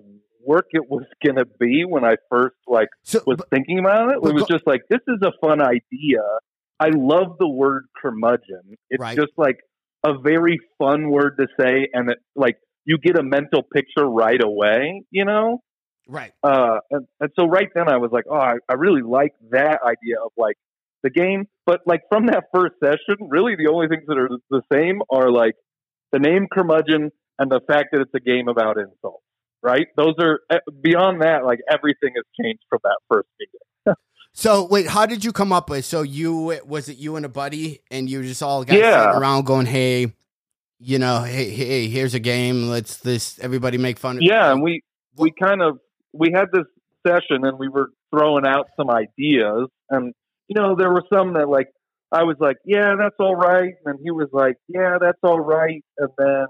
[0.45, 4.11] work it was going to be when I first like so was but- thinking about
[4.11, 4.17] it.
[4.17, 6.23] It was go- just like this is a fun idea.
[6.81, 8.77] I love the word curmudgeon.
[8.91, 9.17] It's Right.
[9.17, 9.59] just like
[10.05, 14.43] a very fun word to say, and it like you get a mental picture right
[14.43, 15.05] away.
[15.11, 15.63] You know.
[16.09, 16.33] right.
[16.43, 19.81] Uh, and, and so right then I was like, oh, I, I really like that
[19.83, 20.57] idea of like
[21.03, 21.47] the game.
[21.65, 25.31] But like from that first session, really the only things that are the same are
[25.31, 25.55] like
[26.13, 29.23] the name curmudgeon and the fact that it's a game about insults.
[29.63, 29.87] Right?
[29.97, 31.47] Those are eh, beyond that.
[31.47, 33.61] Like everything has changed from that first meeting.
[34.35, 35.85] So wait, how did you come up with?
[35.85, 39.01] So you was it you and a buddy, and you just all got Yeah.
[39.01, 40.13] sitting around going, "Hey,
[40.81, 42.69] you know, hey, hey, here's a game.
[42.69, 44.83] Let's this everybody make fun of." Yeah, and we
[45.17, 45.79] we kind of
[46.13, 46.67] we had this
[47.07, 50.13] session and we were throwing out some ideas, and
[50.49, 51.69] you know there were some that like
[52.11, 55.85] I was like, yeah, that's all right, and he was like, yeah, that's all right,
[55.99, 56.47] and then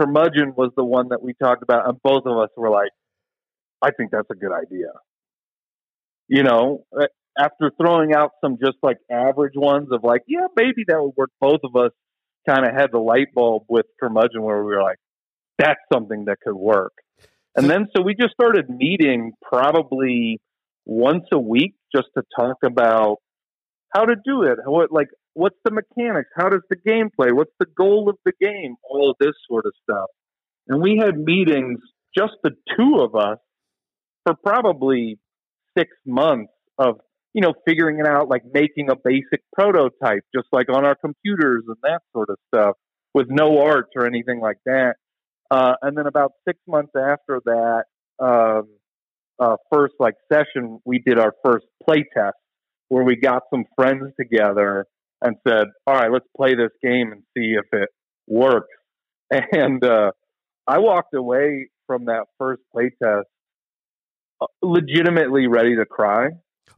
[0.00, 2.90] curmudgeon was the one that we talked about, and both of us were like,
[3.82, 4.92] I think that's a good idea.
[6.28, 7.06] You know, Uh,
[7.38, 11.30] after throwing out some just like average ones of like, yeah, maybe that would work.
[11.40, 11.92] Both of us
[12.48, 14.98] kind of had the light bulb with curmudgeon where we were like,
[15.58, 16.92] that's something that could work.
[17.56, 20.40] And then so we just started meeting probably
[20.84, 23.16] once a week just to talk about
[23.94, 24.58] how to do it.
[24.64, 26.28] What like what's the mechanics?
[26.36, 27.28] How does the game play?
[27.32, 28.76] What's the goal of the game?
[28.88, 30.08] All of this sort of stuff.
[30.68, 31.78] And we had meetings,
[32.16, 33.38] just the two of us,
[34.24, 35.18] for probably
[35.78, 36.96] six months of
[37.36, 41.64] you know figuring it out, like making a basic prototype, just like on our computers
[41.68, 42.76] and that sort of stuff,
[43.12, 44.94] with no art or anything like that.
[45.50, 47.84] Uh, and then about six months after that
[48.18, 48.66] um,
[49.38, 52.36] uh, first like session, we did our first play test
[52.88, 54.86] where we got some friends together
[55.20, 57.90] and said, "All right, let's play this game and see if it
[58.26, 58.68] works."
[59.52, 60.12] And uh,
[60.66, 63.26] I walked away from that first play test
[64.40, 66.28] uh, legitimately ready to cry.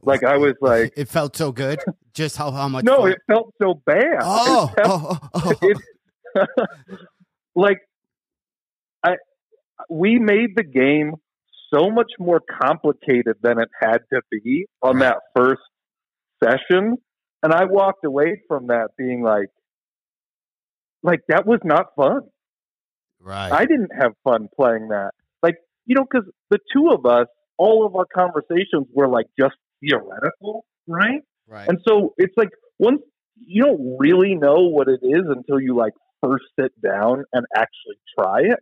[0.01, 1.79] Like I was like, it felt so good.
[2.13, 2.85] Just how how much?
[2.85, 3.11] No, fun.
[3.11, 4.19] it felt so bad.
[4.21, 5.67] Oh, oh, oh, oh, oh.
[5.67, 5.77] it-
[7.55, 7.79] like
[9.03, 9.15] I
[9.89, 11.15] we made the game
[11.73, 15.61] so much more complicated than it had to be on that first
[16.43, 16.97] session
[17.43, 19.49] and I walked away from that being like
[21.03, 22.21] like that was not fun.
[23.19, 23.51] right.
[23.51, 25.11] I didn't have fun playing that.
[25.41, 29.55] Like, you know, cuz the two of us all of our conversations were like just
[29.81, 31.21] theoretical, right?
[31.47, 31.67] right.
[31.67, 33.01] And so it's like once
[33.45, 37.97] you don't really know what it is until you like first sit down and actually
[38.17, 38.59] try it.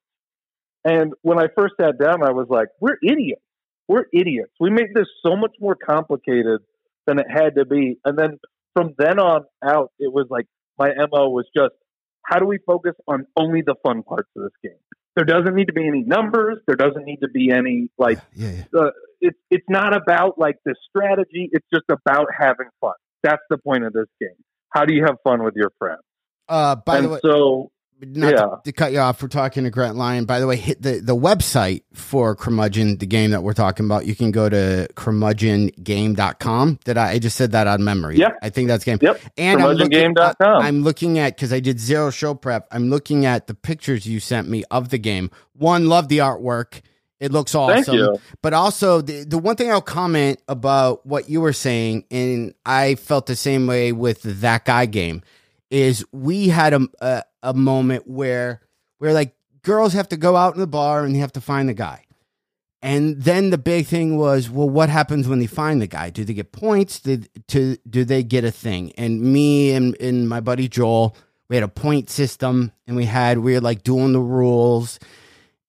[0.86, 3.42] And when I first sat down, I was like, we're idiots.
[3.88, 4.52] We're idiots.
[4.60, 6.62] We made this so much more complicated
[7.06, 7.98] than it had to be.
[8.06, 8.38] And then
[8.74, 10.46] from then on out, it was like
[10.78, 11.74] my MO was just
[12.24, 14.80] how do we focus on only the fun parts of this game?
[15.18, 16.60] There doesn't need to be any numbers.
[16.68, 18.80] There doesn't need to be any like yeah, yeah.
[18.80, 21.50] uh, it's it's not about like the strategy.
[21.52, 22.94] It's just about having fun.
[23.24, 24.38] That's the point of this game.
[24.70, 26.04] How do you have fun with your friends?
[26.48, 28.42] Uh, by and the way, so not yeah.
[28.42, 30.26] to, to cut you off, we're talking to Grant Lyon.
[30.26, 34.06] By the way, hit the, the website for Curmudgeon, the game that we're talking about.
[34.06, 36.80] You can go to curmudgeongame.com.
[36.84, 38.18] Did I, I just said that on memory?
[38.18, 38.40] Yep.
[38.42, 39.00] I think that's game.
[39.02, 39.22] Yep.
[39.38, 40.16] And I'm looking.
[40.40, 42.68] I'm looking at because I did zero show prep.
[42.72, 45.32] I'm looking at the pictures you sent me of the game.
[45.54, 46.82] One, love the artwork.
[47.20, 47.84] It looks awesome.
[47.84, 48.20] Thank you.
[48.44, 52.96] But also the the one thing I'll comment about what you were saying, and I
[52.96, 55.24] felt the same way with that guy game,
[55.70, 58.62] is we had a a, a moment where
[58.98, 61.68] where like girls have to go out in the bar and they have to find
[61.68, 62.04] the guy.
[62.82, 66.10] And then the big thing was, well, what happens when they find the guy?
[66.10, 67.00] Do they get points?
[67.00, 68.92] Did to do they get a thing?
[68.98, 71.16] And me and, and my buddy Joel,
[71.50, 75.00] we had a point system, and we had we were like doing the rules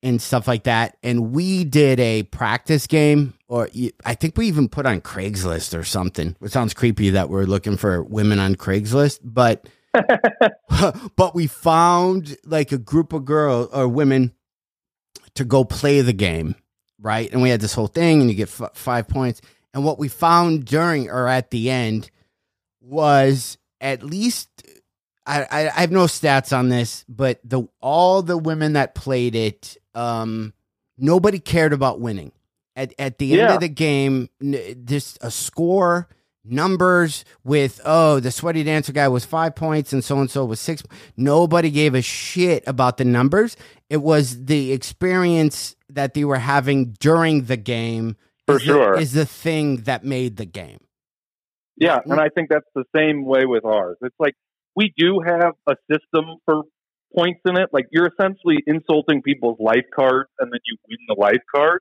[0.02, 0.96] and stuff like that.
[1.02, 3.68] And we did a practice game, or
[4.04, 6.36] I think we even put on Craigslist or something.
[6.42, 9.66] It sounds creepy that we're looking for women on Craigslist, but
[11.16, 14.32] but we found like a group of girls or women
[15.34, 16.54] to go play the game,
[17.00, 17.30] right?
[17.32, 19.40] And we had this whole thing, and you get f- five points.
[19.74, 22.10] And what we found during or at the end
[22.80, 24.48] was at least
[25.26, 29.34] I, I, I have no stats on this, but the all the women that played
[29.34, 30.54] it, um,
[30.96, 32.32] nobody cared about winning.
[32.74, 33.54] At at the end Yeah.
[33.54, 34.30] of the game,
[34.84, 36.08] just a score,
[36.50, 40.60] numbers with oh the sweaty dancer guy was five points and so and so was
[40.60, 40.82] six.
[41.16, 43.56] Nobody gave a shit about the numbers.
[43.90, 48.16] It was the experience that they were having during the game.
[48.46, 48.98] For is the- sure.
[48.98, 50.78] is the thing that made the game.
[51.76, 53.96] yeah, and I think that's the same way with ours.
[54.02, 54.34] It's like
[54.74, 56.62] we do have a system for
[57.16, 57.68] points in it.
[57.72, 61.80] Like you're essentially insulting people's life cards and then you win the life card.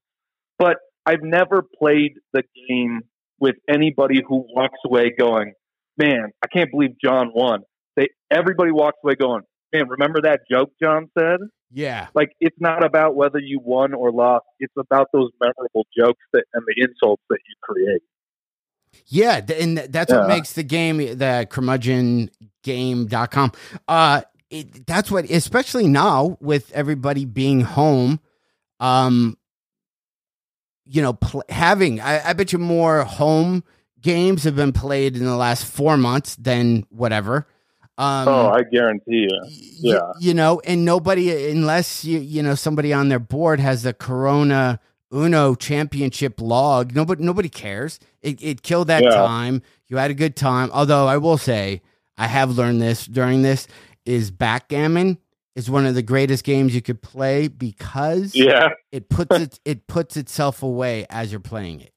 [0.59, 3.01] But I've never played the game
[3.39, 5.53] with anybody who walks away going,
[5.97, 7.61] "Man, I can't believe John won."
[7.95, 11.39] They everybody walks away going, "Man, remember that joke John said?"
[11.71, 14.45] Yeah, Like it's not about whether you won or lost.
[14.59, 18.01] It's about those memorable jokes that and the insults that you create.
[19.07, 23.51] Yeah, and th- that's what makes the game the curmudgeongame.com.
[23.87, 28.21] Uh it, that's what especially now with everybody being home
[28.79, 29.37] um
[30.89, 33.63] you know pl- having I, I bet you more home
[34.01, 37.47] games have been played in the last 4 months than whatever.
[37.97, 39.39] Um oh, I guarantee you.
[39.43, 40.11] y- yeah.
[40.19, 44.79] you know, and nobody unless you you know somebody on their board has the Corona
[45.13, 46.93] Uno championship log.
[46.95, 47.99] Nobody nobody cares.
[48.21, 49.09] It it killed that Yeah.
[49.11, 49.61] time.
[49.87, 50.69] You had a good time.
[50.73, 51.81] Although I will say,
[52.17, 53.67] I have learned this during this
[54.05, 55.17] is backgammon
[55.57, 58.69] is one of the greatest games you could play because Yeah.
[58.91, 61.91] it puts it it puts itself away as you're playing it.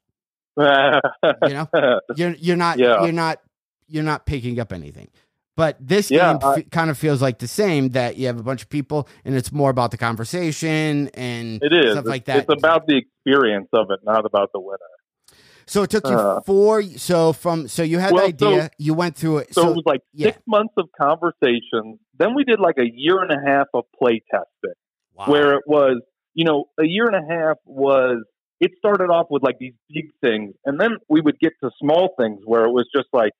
[0.57, 3.03] you know, you're you're not Yeah.
[3.03, 3.39] you're not
[3.87, 5.09] you're not picking up anything.
[5.57, 7.89] But this Yeah, game f- kind of feels like the same.
[7.89, 11.71] That you have a bunch of people, and it's more about the conversation and it
[11.73, 12.37] is stuff like that.
[12.49, 14.79] It's about the experience of it, not about the winner.
[15.67, 16.81] so it took you uh, four.
[16.83, 19.53] So from so you had Well, the idea, you went through it.
[19.53, 20.27] So, So, it was like yeah.
[20.27, 21.99] six months of conversations.
[22.21, 24.77] Then we did like a year and a half of play testing.
[25.15, 25.25] wow.
[25.25, 26.01] where it was,
[26.33, 28.23] you know, a year and a half was,
[28.59, 30.53] it started off with like these big things.
[30.65, 33.31] And then we would get to small things where it was just like,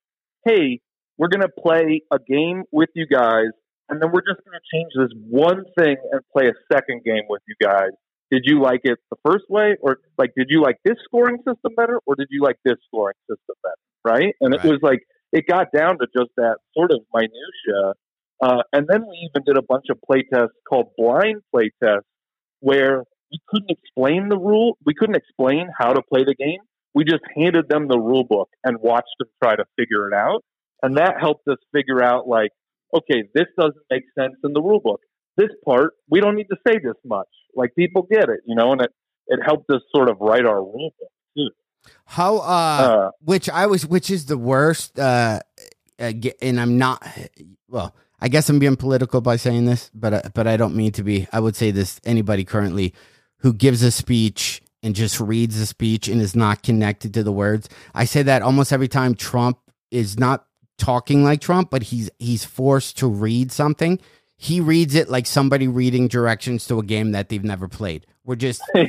[0.46, 0.80] hey,
[1.18, 3.52] we're going to play a game with you guys.
[3.88, 7.24] And then we're just going to change this one thing and play a second game
[7.30, 7.92] with you guys.
[8.32, 9.76] Did you like it the first way?
[9.82, 12.00] Or like, did you like this scoring system better?
[12.08, 13.76] Or did you like this scoring system better?
[14.04, 14.34] Right.
[14.42, 14.66] And Right.
[14.66, 15.00] it was like,
[15.34, 17.94] it got down to just that sort of minutia.
[18.42, 22.08] Uh, and then we even did a bunch of play tests called blind play tests
[22.60, 24.78] where we couldn't explain the rule.
[24.86, 26.60] We couldn't explain how to play the game.
[26.94, 30.44] We just handed them the rule book and watched them try to figure it out.
[30.84, 32.50] And that helped us figure out like,
[32.94, 35.02] okay, this doesn't make sense in the rule book.
[35.38, 37.28] This part, we don't need to say this much.
[37.56, 38.92] Like people get it, you know, and it,
[39.28, 41.50] it helped us sort of write our rule book too.
[42.06, 45.00] how uh, Uh, which I was, which is the worst.
[45.00, 45.40] Uh,
[46.00, 47.08] uh, and I'm not.
[47.70, 50.92] Well, I guess I'm being political by saying this, but uh, but I don't mean
[50.94, 51.28] to be.
[51.32, 52.94] I would say this anybody currently
[53.38, 57.32] who gives a speech and just reads the speech and is not connected to the
[57.32, 57.68] words.
[57.94, 60.46] I say that almost every time Trump is not
[60.78, 64.00] talking like Trump, but he's he's forced to read something.
[64.38, 68.06] He reads it like somebody reading directions to a game that they've never played.
[68.24, 68.86] We're just yeah.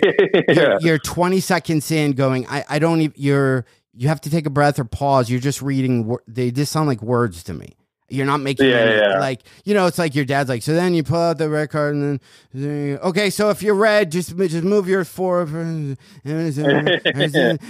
[0.49, 3.65] you're, you're 20 seconds in going i, I don't even you're
[3.95, 7.03] you have to take a breath or pause you're just reading they just sound like
[7.03, 7.77] words to me
[8.13, 9.19] you're not making Yeah, any, yeah.
[9.19, 11.71] like you know it's like your dad's like so then you pull out the red
[11.71, 12.21] card and
[12.53, 15.41] then okay so if you're red just just move your four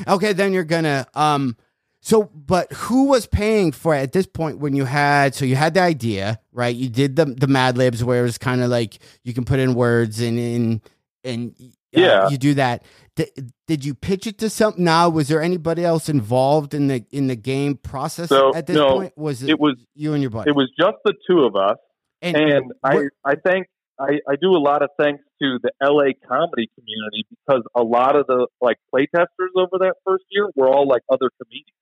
[0.08, 1.56] okay then you're gonna um
[2.00, 5.56] so but who was paying for it at this point when you had so you
[5.56, 8.70] had the idea right you did the the mad libs where it was kind of
[8.70, 10.82] like you can put in words and in
[11.24, 11.66] and uh,
[12.00, 12.28] Yeah.
[12.30, 12.82] you do that
[13.16, 17.04] did, did you pitch it to something now was there anybody else involved in the
[17.10, 20.22] in the game process So, at this no, point was it, it was you and
[20.22, 21.76] your buddy it was just the two of us.
[22.22, 23.66] and I, what- I think
[24.00, 28.16] I, I do a lot of thanks to the LA comedy community because a lot
[28.16, 31.76] of the like playtesters over that first year were all like other comedians.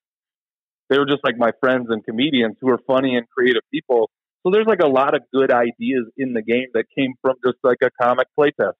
[0.89, 4.11] They were just like my friends and comedians who are funny and creative people.
[4.43, 7.59] So there's like a lot of good ideas in the game that came from just
[7.63, 8.75] like a comic playtesting,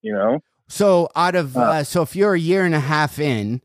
[0.00, 0.38] you know?
[0.68, 3.62] So out of uh, Uh, so if you're a year and a half in,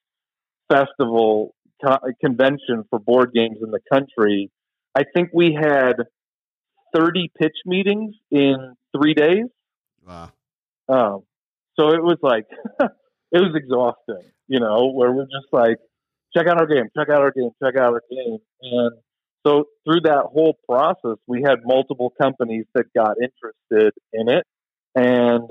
[0.70, 4.51] festival co- convention for board games in the country
[4.94, 5.94] i think we had
[6.94, 9.46] 30 pitch meetings in three days
[10.07, 10.31] Wow.
[10.88, 11.22] um,
[11.79, 12.46] so it was like
[12.81, 15.79] it was exhausting, you know, where we're just like,
[16.37, 18.38] check out our game, check out our game, check out our game.
[18.62, 18.92] And
[19.46, 24.44] so through that whole process, we had multiple companies that got interested in it.
[24.94, 25.48] And,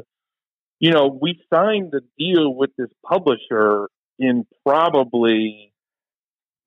[0.79, 3.87] you know, we signed a deal with this publisher
[4.19, 5.73] in probably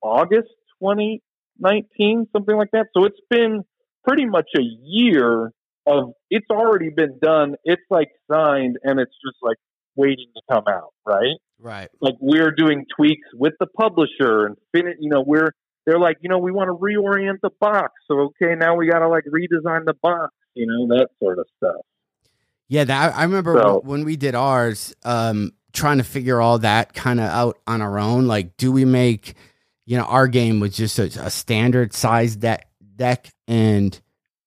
[0.01, 0.49] August
[0.81, 2.87] 2019, something like that.
[2.97, 3.63] So it's been
[4.05, 5.51] pretty much a year
[5.85, 7.55] of it's already been done.
[7.63, 9.57] It's like signed and it's just like
[9.95, 11.37] waiting to come out, right?
[11.59, 11.89] Right.
[12.01, 15.51] Like we're doing tweaks with the publisher and fin- you know, we're
[15.85, 17.91] they're like, you know, we want to reorient the box.
[18.09, 21.45] So okay, now we got to like redesign the box, you know, that sort of
[21.57, 21.81] stuff.
[22.69, 24.95] Yeah, that I remember So- when we did ours.
[25.03, 28.27] Um, trying to figure all that kind of out on our own.
[28.27, 29.33] Like, do we make,
[29.85, 33.33] you know, our game was just a, a standard size deck, deck.
[33.47, 33.99] And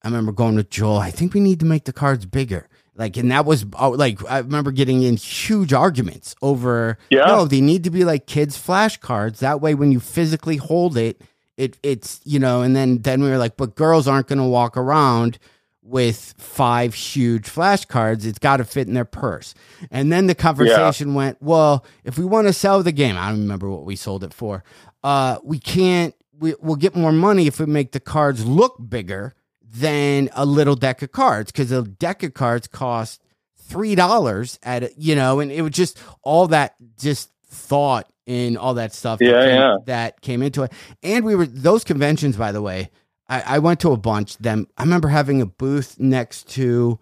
[0.03, 2.69] I remember going with Joel, I think we need to make the cards bigger.
[2.95, 7.27] Like, and that was oh, like, I remember getting in huge arguments over, Yeah.
[7.27, 9.39] no, they need to be like kids' flashcards.
[9.39, 11.21] That way, when you physically hold it,
[11.59, 14.45] it it's, you know, and then, then we were like, but girls aren't going to
[14.45, 15.39] walk around
[15.83, 18.25] with five huge flashcards.
[18.25, 19.55] It's got to fit in their purse.
[19.91, 23.43] And then the conversation went, well, if we want to sell the game, I don't
[23.43, 24.65] remember what we sold it for.
[25.05, 26.15] Uh, we can't.
[26.39, 30.75] We, we'll get more money if we make the cards look bigger than a little
[30.77, 33.23] deck of cards because a deck of cards cost
[33.57, 38.75] three dollars at you know, and it was just all that just thought and all
[38.75, 39.19] that stuff.
[39.19, 39.77] that Yeah, came- yeah.
[39.87, 40.73] that came into it.
[41.03, 42.91] And we were those conventions, by the way.
[43.29, 44.37] I, I went to a bunch.
[44.39, 46.99] Them, I remember having a booth next to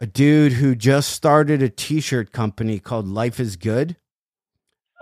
[0.00, 3.96] a dude who just started a T-shirt company called Life Is Good.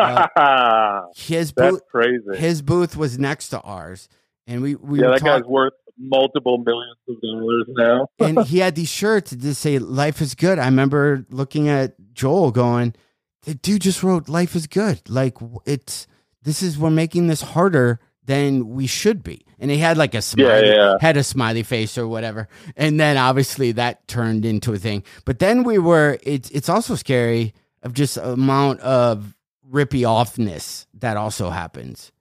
[0.03, 2.37] Uh, His That's booth, crazy.
[2.37, 4.09] his booth was next to ours,
[4.47, 8.09] and we we yeah, were that guy's worth multiple millions of dollars now.
[8.19, 11.95] and he had these shirts that just say "Life is good." I remember looking at
[12.13, 12.95] Joel, going,
[13.43, 15.37] "The dude just wrote Life is good." Like
[15.67, 16.07] it's
[16.43, 19.45] this is we're making this harder than we should be.
[19.59, 20.97] And he had like a smiley, yeah.
[21.01, 22.49] had a smiley face or whatever.
[22.77, 25.05] And then obviously that turned into a thing.
[25.25, 26.19] But then we were.
[26.23, 29.35] It's it's also scary of just amount of
[29.73, 32.13] rippy offness that also happens.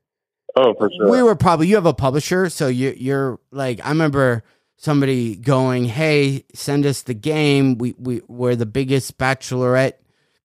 [0.56, 1.10] Oh, for sure.
[1.10, 4.44] we were probably you have a publisher so you you're like i remember
[4.76, 7.78] somebody going hey send us the game.
[7.78, 9.94] We, we we're the biggest bachelorette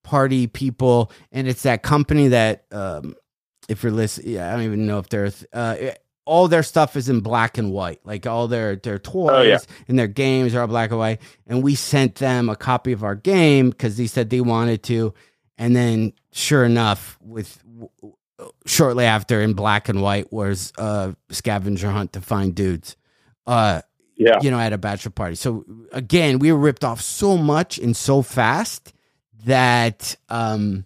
[0.05, 1.11] party people.
[1.33, 3.17] And it's that company that um
[3.69, 5.77] if you're listening yeah, i don't even know if they're uh
[6.25, 8.01] all their stuff is in black and white.
[8.05, 9.59] Like all their their toys Oh, yeah.
[9.89, 11.21] and their games are all black and white.
[11.49, 15.15] And we sent them a copy of our game because they said they wanted to
[15.59, 17.63] and then sure enough with
[18.67, 22.97] shortly after in black and white was a scavenger hunt to find dudes
[23.47, 23.81] uh
[24.17, 24.39] yeah.
[24.43, 27.97] you know at a bachelor party so again we were ripped off so much and
[27.97, 28.93] so fast
[29.45, 30.85] that um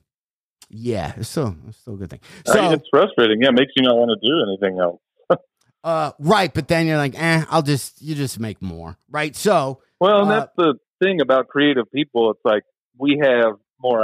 [0.68, 3.42] yeah it's still it's still a good thing I so mean, it's frustrating.
[3.42, 5.00] Yeah, it makes you not want to do anything else.
[5.84, 9.80] uh right but then you're like eh i'll just you just make more right so
[9.98, 12.30] Well, and Uh, that's the thing about creative people.
[12.30, 12.62] It's like
[12.98, 14.02] we have more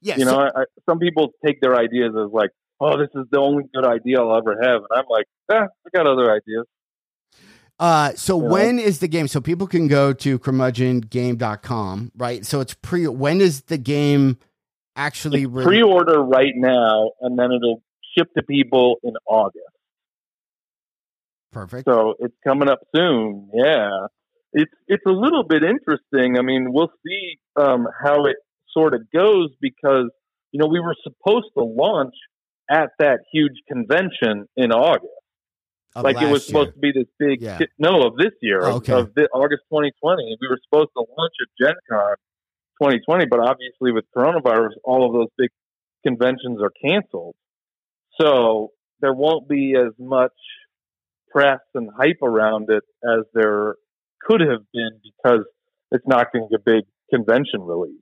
[0.00, 3.26] yeah you know, I, I, some people take their ideas as like, "Oh, this is
[3.30, 6.66] the only good idea I'll ever have," and I'm like, "Ah, I got other ideas."
[7.80, 8.48] Uh, so Yeah.
[8.48, 9.28] when is the game?
[9.28, 12.44] So people can go to curmudgeongame.com, right?
[12.44, 13.06] So it's pre.
[13.06, 14.38] When is the game
[14.96, 17.82] actually re- Pre-order right now, and then it'll
[18.16, 19.64] ship to people in August.
[21.52, 21.88] perfect?
[21.88, 23.50] So it's coming up soon.
[23.54, 24.06] Yeah,
[24.52, 26.36] it's it's a little bit interesting.
[26.38, 28.36] I mean, we'll see um, how it
[28.72, 30.10] sort of goes because
[30.52, 32.14] you know we were supposed to launch
[32.70, 35.12] at that huge convention in August.
[35.96, 36.72] Of like it was last supposed year.
[36.74, 37.58] to be this big Yeah.
[37.58, 38.92] ki- no of this year Oh, of- okay.
[38.92, 42.14] of, the, August 2020 we were supposed to launch at Gen Con
[42.82, 45.50] 2020 but obviously with coronavirus all of those big
[46.06, 47.34] conventions are canceled
[48.20, 50.32] so there won't be as much
[51.30, 53.76] press and hype around it as there
[54.22, 55.44] could have been because
[55.90, 58.00] it's not going to be a big convention release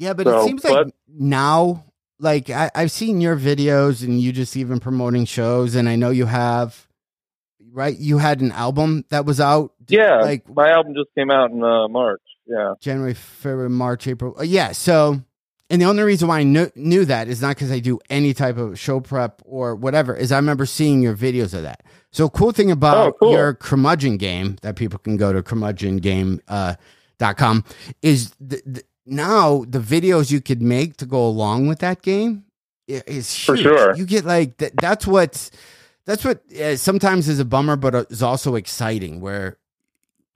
[0.00, 1.84] Yeah, but it So, seems like now,
[2.18, 6.10] like I, I've seen your videos and you just even promoting shows, and I know
[6.10, 6.88] you have,
[7.70, 7.96] right?
[7.96, 9.72] You had an album that was out.
[9.88, 14.34] yeah like my album just came out in uh, March yeah January, February, March, April.
[14.38, 14.72] Uh, yeah.
[14.72, 15.20] So,
[15.68, 18.32] and the only reason why I knew, knew that is not because I do any
[18.34, 21.82] type of show prep or whatever, is I remember seeing your videos of that.
[22.10, 23.32] So, cool thing about Oh, cool.
[23.32, 26.74] your curmudgeon game that people can go to curmudgeongame uh,
[27.18, 27.64] dot com
[28.02, 32.44] is the, the, now the videos you could make to go along with that game
[32.88, 33.64] is For huge.
[33.64, 33.94] sure.
[33.96, 35.50] You get like that, that's what's
[36.06, 39.20] that's what uh, sometimes is a bummer, but uh, is also exciting.
[39.20, 39.58] Where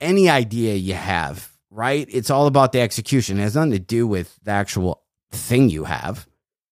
[0.00, 2.06] any idea you have, right?
[2.10, 3.38] It's all about the execution.
[3.38, 5.02] It has nothing to do with the actual
[5.32, 6.26] thing you have,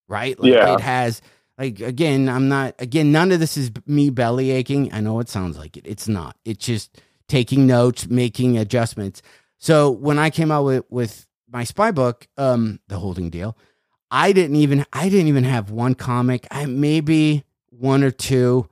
[0.09, 0.38] right?
[0.38, 0.74] Like Yeah.
[0.74, 1.22] it has
[1.59, 4.92] like again, I'm not again, none of this is me belly aching.
[4.92, 5.86] I know it sounds like it.
[5.86, 6.36] It's not.
[6.44, 9.22] It's just taking notes, making adjustments.
[9.59, 13.57] So when I came out with with my spy book, um, the holding deal,
[14.11, 16.46] I didn't even I didn't even have one comic.
[16.50, 18.68] I maybe one or two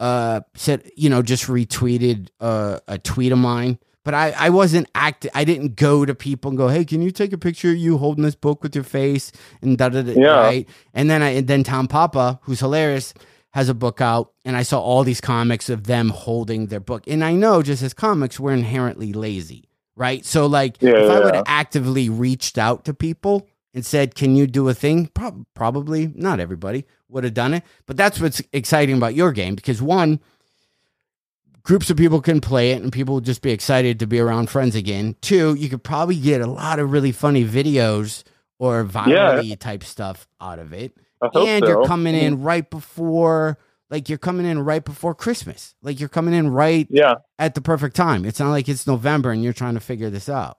[0.00, 3.78] uh said, you know, just retweeted uh, a tweet of mine.
[4.04, 5.30] But I, I wasn't active.
[5.34, 7.96] I didn't go to people and go, "Hey, can you take a picture of you
[7.96, 9.32] holding this book with your face?"
[9.62, 10.12] And da da da.
[10.12, 10.40] Yeah.
[10.40, 10.68] Right.
[10.92, 13.14] And then I and then Tom Papa, who's hilarious,
[13.54, 17.04] has a book out, and I saw all these comics of them holding their book.
[17.06, 20.24] And I know, just as comics, we're inherently lazy, right?
[20.24, 24.36] So, like, Yeah, if I would have actively reached out to people and said, "Can
[24.36, 28.42] you do a thing?" Pro- probably not everybody would have done it, but that's what's
[28.52, 30.20] exciting about your game because one,
[31.62, 34.50] groups of people can play it and people will just be excited to be around
[34.50, 35.16] friends again.
[35.20, 38.22] Two, you could probably get a lot of really funny videos
[38.58, 39.56] or virally yeah.
[39.56, 40.96] type stuff out of it.
[41.20, 41.68] and so.
[41.68, 42.26] you're coming mm-hmm.
[42.26, 43.58] in right before
[43.90, 45.74] like you're coming in right before Christmas.
[45.82, 47.14] Like you're coming in right yeah.
[47.38, 48.24] at the perfect time.
[48.24, 50.58] It's not like it's November and you're trying to figure this out.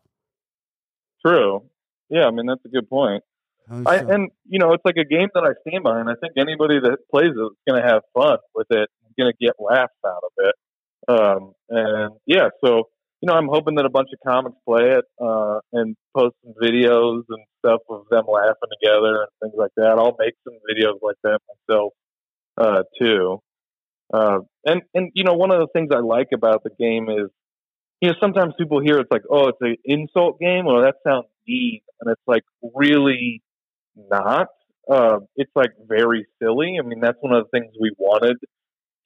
[1.26, 1.64] True.
[2.10, 3.24] Yeah, I mean that's a good point.
[3.70, 6.14] Oh, I, and you know, it's like a game that I stand by, and I
[6.22, 9.56] think anybody that plays it is going to have fun with it, going to get
[9.60, 10.56] laughs out of it.
[11.08, 12.90] Um, and yeah, so
[13.22, 16.54] you know, I'm hoping that a bunch of comics play it uh, and post some
[16.62, 19.98] videos and stuff of them laughing together and things like that.
[19.98, 21.94] I'll make some videos like that myself
[22.58, 23.40] uh, too.
[24.14, 27.30] Uh, and and you know, one of the things I like about the game is,
[28.02, 31.26] you know, sometimes people hear it's like, oh, it's an insult game, or that sounds
[31.48, 32.44] mean, and it's like
[32.76, 33.42] really
[33.96, 34.48] not.
[34.90, 36.78] Uh, it's like very silly.
[36.80, 38.38] I mean, that's one of the things we wanted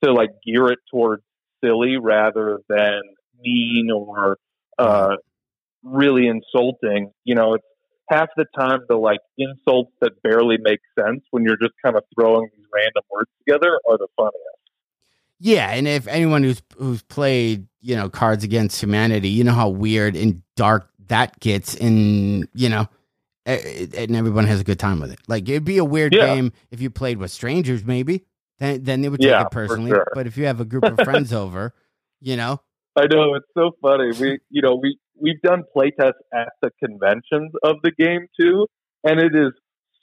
[0.04, 1.24] to like gear it towards
[1.64, 3.02] silly rather than
[3.42, 4.38] mean or
[4.78, 5.16] uh,
[5.84, 7.12] really insulting.
[7.24, 7.66] You know, it's
[8.10, 12.04] half the time the like insults that barely make sense when you're just kind of
[12.16, 14.36] throwing these random words together are the funniest.
[15.40, 19.70] Yeah, and if anyone who's who's played, you know, Cards Against Humanity, you know how
[19.70, 22.88] weird and dark that gets and you know
[23.50, 25.20] and everyone has a good time with it.
[25.28, 26.36] Like it'd be a weird yeah.
[26.36, 28.26] game if you played with strangers maybe.
[28.60, 30.08] Then then they would take yeah, it personally, sure.
[30.14, 31.74] but if you have a group of friends over,
[32.20, 32.62] you know.
[32.96, 34.12] I know it's so funny.
[34.20, 38.68] We you know, we we've done playtests at the conventions of the game too,
[39.04, 39.52] and it is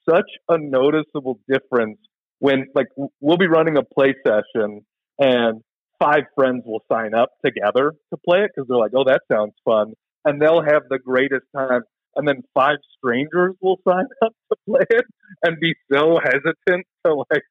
[0.09, 1.99] such a noticeable difference
[2.39, 2.87] when like
[3.21, 4.83] we'll be running a play session
[5.19, 5.62] and
[5.99, 9.55] five friends will sign up together to play it because they're like, oh, that sounds
[9.64, 9.95] fun,
[10.25, 11.83] and they'll have the greatest time.
[12.14, 15.05] And then five strangers will sign up to play it
[15.43, 17.43] and be so hesitant to like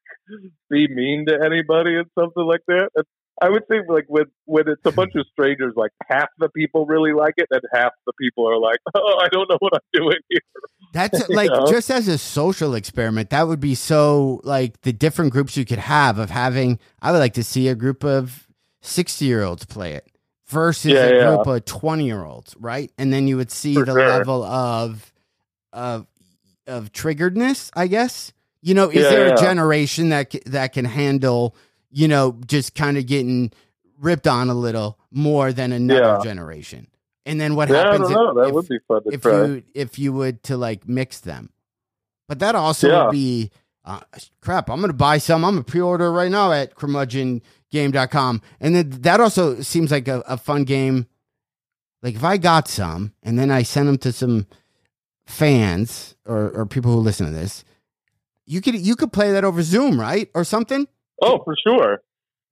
[0.70, 2.88] be mean to anybody and something like that.
[2.96, 3.08] It's
[3.40, 6.86] I would say like when when it's a bunch of strangers, like half the people
[6.86, 9.80] really like it, and half the people are like, "Oh, I don't know what I'm
[9.92, 10.40] doing here."
[10.92, 11.66] That's like know?
[11.66, 13.30] just as a social experiment.
[13.30, 16.78] That would be so like the different groups you could have of having.
[17.02, 18.48] I would like to see a group of
[18.80, 20.06] sixty year olds play it
[20.46, 21.26] versus yeah, a yeah.
[21.26, 22.90] group of twenty year olds, right?
[22.96, 24.08] And then you would see For the sure.
[24.08, 25.12] level of
[25.74, 26.06] of
[26.66, 27.70] of triggeredness.
[27.74, 28.32] I guess
[28.66, 31.54] you know, is yeah, there a generation that that can handle?
[31.90, 33.52] You know, just kind of getting
[33.98, 36.20] ripped on a little more than another yeah.
[36.22, 36.88] generation.
[37.24, 38.10] And then what yeah, happens?
[38.10, 38.42] I don't know.
[38.42, 39.44] That if, would be fun to if try.
[39.44, 41.50] you if you would to like mix them,
[42.28, 43.04] but that also yeah.
[43.04, 43.50] would be
[43.84, 44.00] uh,
[44.40, 44.70] crap.
[44.70, 45.44] I'm gonna buy some.
[45.44, 48.42] I'm gonna pre-order right now at curmudgeongame.com.
[48.60, 51.06] and then that also seems like a, a fun game.
[52.02, 54.46] Like if I got some and then I sent them to some
[55.26, 57.64] fans or, or people who listen to this,
[58.44, 60.86] you could you could play that over Zoom, right, or something.
[61.22, 61.98] Oh, for sure.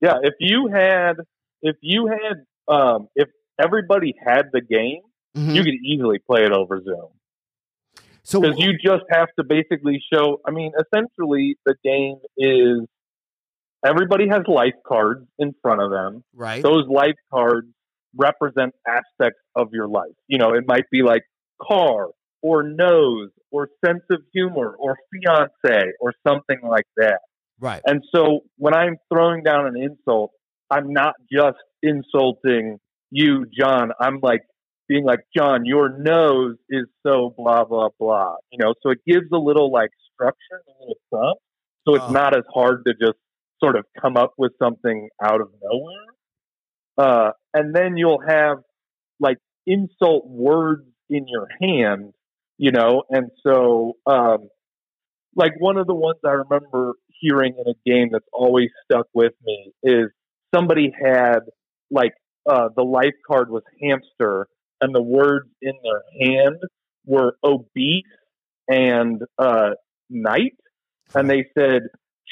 [0.00, 1.14] Yeah, if you had,
[1.62, 3.28] if you had, um, if
[3.60, 5.02] everybody had the game,
[5.36, 5.50] mm-hmm.
[5.50, 7.08] you could easily play it over Zoom.
[8.22, 10.40] So because you just have to basically show.
[10.46, 12.86] I mean, essentially, the game is
[13.84, 16.24] everybody has life cards in front of them.
[16.34, 16.62] Right.
[16.62, 17.68] Those life cards
[18.16, 20.14] represent aspects of your life.
[20.26, 21.22] You know, it might be like
[21.60, 22.08] car
[22.42, 27.20] or nose or sense of humor or fiance or something like that.
[27.60, 27.82] Right.
[27.86, 30.32] And so when I'm throwing down an insult,
[30.70, 32.78] I'm not just insulting
[33.10, 33.90] you, John.
[34.00, 34.42] I'm like
[34.88, 38.34] being like, John, your nose is so blah, blah, blah.
[38.50, 41.38] You know, so it gives a little like structure, a little.
[41.86, 42.12] So it's oh.
[42.12, 43.18] not as hard to just
[43.62, 46.04] sort of come up with something out of nowhere.
[46.96, 48.58] Uh, and then you'll have
[49.20, 52.12] like insult words in your hand,
[52.58, 54.48] you know, and so, um,
[55.36, 56.94] like one of the ones I remember
[57.24, 60.10] hearing in a game that's always stuck with me is
[60.54, 61.40] somebody had
[61.90, 62.12] like
[62.48, 64.46] uh, the life card was hamster
[64.80, 66.56] and the words in their hand
[67.06, 68.04] were obese
[68.68, 69.70] and uh,
[70.10, 70.56] night.
[71.14, 71.82] And they said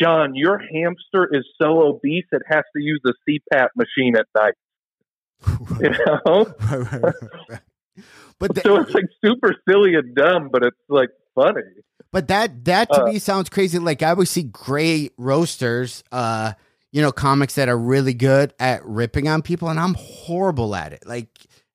[0.00, 4.54] john your hamster is so obese it has to use a cpap machine at night.
[5.80, 5.90] You
[6.26, 6.46] know?
[8.38, 11.62] But the, so it's like super silly and dumb but it's like funny
[12.12, 13.78] but that that to uh, me sounds crazy.
[13.78, 16.52] Like I always see great roasters, uh,
[16.92, 20.92] you know, comics that are really good at ripping on people, and I'm horrible at
[20.92, 21.06] it.
[21.06, 21.28] Like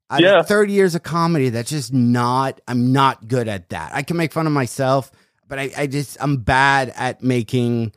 [0.10, 0.44] I yeah.
[0.44, 3.94] 30 years of comedy, that's just not I'm not good at that.
[3.94, 5.12] I can make fun of myself,
[5.48, 7.94] but I, I just I'm bad at making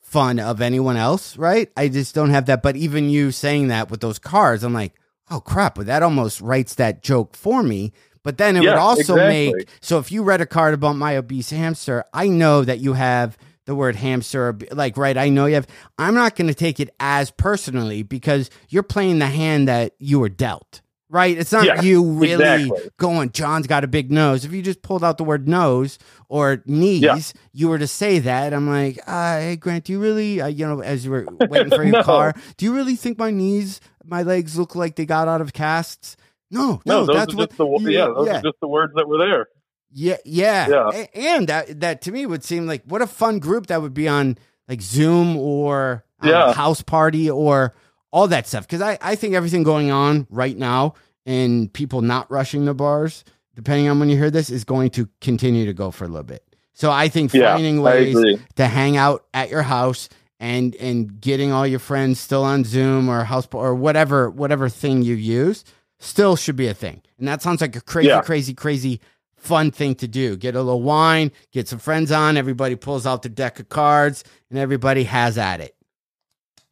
[0.00, 1.68] fun of anyone else, right?
[1.76, 2.62] I just don't have that.
[2.62, 4.94] But even you saying that with those cards, I'm like,
[5.30, 7.92] oh crap, but that almost writes that joke for me
[8.24, 9.54] But then it Yeah, would also exactly.
[9.54, 12.92] make so if you read a card about my obese hamster, I know that you
[12.94, 15.16] have the word hamster, like right.
[15.16, 15.66] I know you have.
[15.98, 20.18] I'm not going to take it as personally because you're playing the hand that you
[20.18, 20.80] were dealt.
[21.08, 21.36] Right?
[21.36, 22.32] It's not Yeah, you really
[22.68, 22.90] exactly.
[22.96, 23.30] going.
[23.32, 24.46] John's got a big nose.
[24.46, 25.98] If you just pulled out the word nose
[26.30, 28.54] or knees, you were to say that.
[28.54, 30.40] I'm like, uh, hey Grant, do you really?
[30.40, 32.02] Uh, you know, as you were waiting for your No.
[32.02, 35.52] car, do you really think my knees, my legs look like they got out of
[35.52, 36.16] casts?
[36.52, 37.48] No, No, no, those that's are what.
[37.50, 38.38] just the wo- yeah, those yeah.
[38.38, 39.46] are just the words that were there.
[39.90, 41.06] Yeah, yeah, Yeah.
[41.14, 44.06] And that that to me would seem like what a fun group that would be
[44.08, 44.38] on
[44.68, 46.52] like Zoom or um, Yeah.
[46.52, 47.74] house party or
[48.12, 48.66] all that stuff.
[48.66, 50.94] Because I I think everything going on right now
[51.26, 53.24] and people not rushing the bars,
[53.54, 56.22] depending on when you hear this, is going to continue to go for a little
[56.22, 56.42] bit.
[56.74, 58.16] So I think Yeah, finding ways
[58.56, 60.08] to hang out at your house
[60.40, 65.02] and and getting all your friends still on Zoom or house or whatever whatever thing
[65.02, 65.64] you use
[66.02, 67.02] still should be a thing.
[67.18, 68.20] And that sounds like a crazy Yeah.
[68.22, 69.00] crazy crazy
[69.36, 70.36] fun thing to do.
[70.36, 74.22] Get a little wine, get some friends on, everybody pulls out the deck of cards
[74.50, 75.74] and everybody has at it.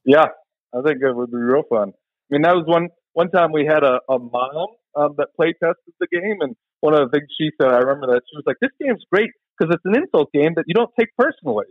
[0.04, 0.28] Yeah,
[0.74, 1.90] I think it would be real fun.
[1.90, 4.66] I mean, that was one one time we had a, a mom
[4.96, 8.06] um, that play tested the game, and one of the things she said, I remember
[8.08, 10.90] that she was like, "This game's great because it's an insult game that you don't
[10.98, 11.66] take personally."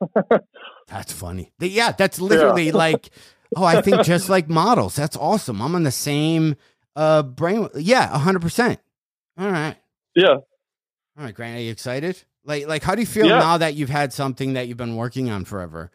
[0.88, 1.52] That's funny.
[1.58, 3.10] Yeah, that's literally like
[3.56, 4.96] oh, I think just like models.
[4.96, 5.60] That's awesome.
[5.60, 6.56] I'm on the same
[6.96, 8.78] uh brain yeah, a 100%.
[9.38, 9.76] All right.
[10.14, 10.42] Yeah, All
[11.18, 12.22] right, Grant, are you excited?
[12.44, 13.38] Like, like, how do you feel Yeah.
[13.38, 15.90] now that you've had something that you've been working on forever,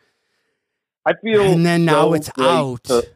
[1.06, 1.41] I feel.
[1.41, 2.84] and then now so it's out?
[2.86, 3.08] to-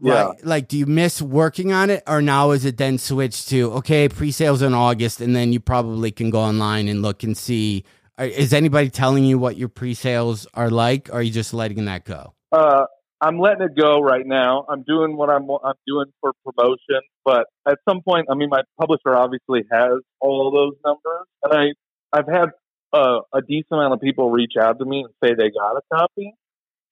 [0.00, 0.22] yeah.
[0.30, 0.44] Right?
[0.44, 4.08] Like, do you miss working on it, or now is it then switched to okay,
[4.08, 7.84] pre-sales in August, and then you probably can go online and look and see.
[8.18, 11.08] Is anybody telling you what your pre-sales are like?
[11.10, 12.32] Or are you just letting that go?
[12.50, 12.84] Uh,
[13.22, 14.66] I'm letting it go right now.
[14.68, 18.62] I'm doing what I'm I'm doing for promotion, but at some point, I mean, my
[18.80, 22.48] publisher obviously has all those numbers, and I I've had
[22.92, 25.82] uh, a decent amount of people reach out to me and say they got a
[25.94, 26.34] copy,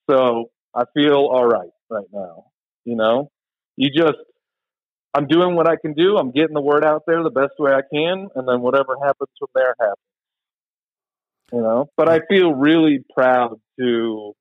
[0.09, 2.45] so I feel all right right now.
[2.85, 3.33] You know,
[3.77, 4.19] you just
[5.13, 6.17] I'm doing what I can do.
[6.17, 9.31] I'm getting the word out there the best way I can, and then whatever happens
[9.37, 9.97] from there happens.
[11.53, 14.35] You know, but I feel really proud to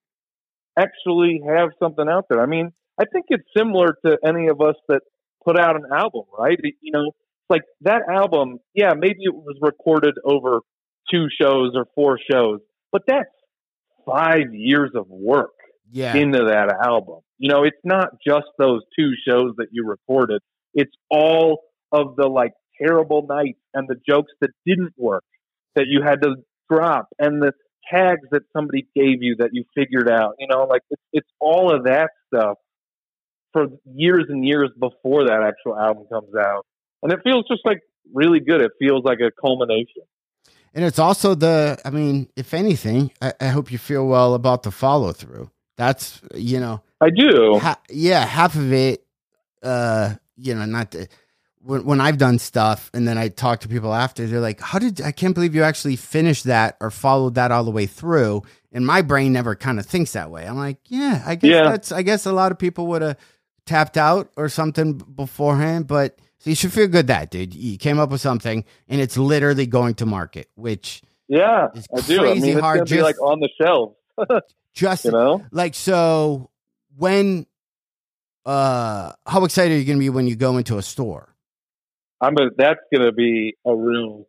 [0.80, 2.42] actually have something out there.
[2.42, 5.02] I mean, I think it's similar to any of us that
[5.46, 6.60] put out an album, right?
[6.82, 7.12] You know,
[7.50, 10.62] like that album, yeah, maybe it was recorded over
[11.12, 12.60] two shows or four shows,
[12.92, 13.30] but that's
[14.06, 15.52] five years of work
[15.92, 17.20] Yeah, into that album.
[17.38, 20.42] You know, it's not just those two shows that you recorded.
[20.74, 21.62] It's all
[21.92, 25.24] of the like terrible nights and the jokes that didn't work
[25.76, 26.36] that you had to
[26.70, 27.52] drop and the
[27.92, 30.36] tags that somebody gave you that you figured out.
[30.40, 32.58] You know, like it's, it's all of that stuff
[33.54, 36.66] for years and years before that actual album comes out.
[37.02, 37.82] And it feels just like
[38.14, 38.62] really good.
[38.62, 40.04] It feels like a culmination.
[40.74, 41.80] and it's also the.
[41.84, 45.50] I mean, if anything, I, I hope you feel well about the follow through.
[45.78, 47.60] That's you know, I do.
[47.60, 49.06] ha- yeah, half of it,
[49.64, 51.08] uh, you know, not the,
[51.62, 54.80] when when I've done stuff and then I talk to people after, they're like, "How
[54.80, 58.44] did I can't believe you actually finished that or followed that all the way through?"
[58.72, 60.46] And my brain never kind of thinks that way.
[60.48, 61.64] I'm like, "Yeah, I guess Yeah.
[61.70, 63.18] that's I guess a lot of people would have
[63.66, 68.00] tapped out or something beforehand, but so you should feel good that dude, you came
[68.00, 72.26] up with something and it's literally going to market, which Yeah, It's I do.
[72.26, 73.96] I mean, hard going to be like on the shelves,
[74.74, 75.44] just you know?
[75.52, 76.50] like so
[76.98, 77.46] when
[78.46, 81.29] uh how excited are you gonna be when you go into a store
[82.22, 84.28] I'm a, that's going to be a real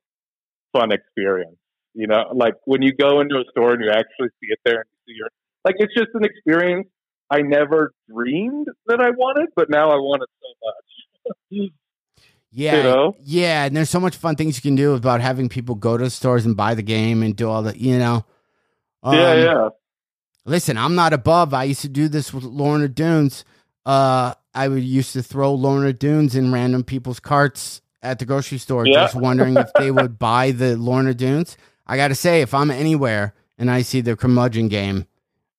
[0.72, 1.56] fun experience.
[1.94, 4.76] You know, like when you go into a store and you actually see it there
[4.80, 5.28] and you see your,
[5.64, 6.86] like it's just an experience
[7.30, 11.70] I never dreamed that I wanted, but now I want it so much.
[12.52, 13.16] yeah You know?
[13.22, 16.04] yeah and there's so much fun things you can do about having people go to
[16.04, 18.24] the stores and buy the game and do all the you know
[19.04, 19.68] yeah, Um, yeah.
[20.44, 23.44] listen i'm not above i used to do this with lorna doones
[23.86, 28.58] uh i would used to throw lorna doones in random people's carts at the grocery
[28.58, 29.02] store Yeah.
[29.04, 33.34] just wondering if they would buy the lorna doones i gotta say if i'm anywhere
[33.58, 35.06] and i see the curmudgeon game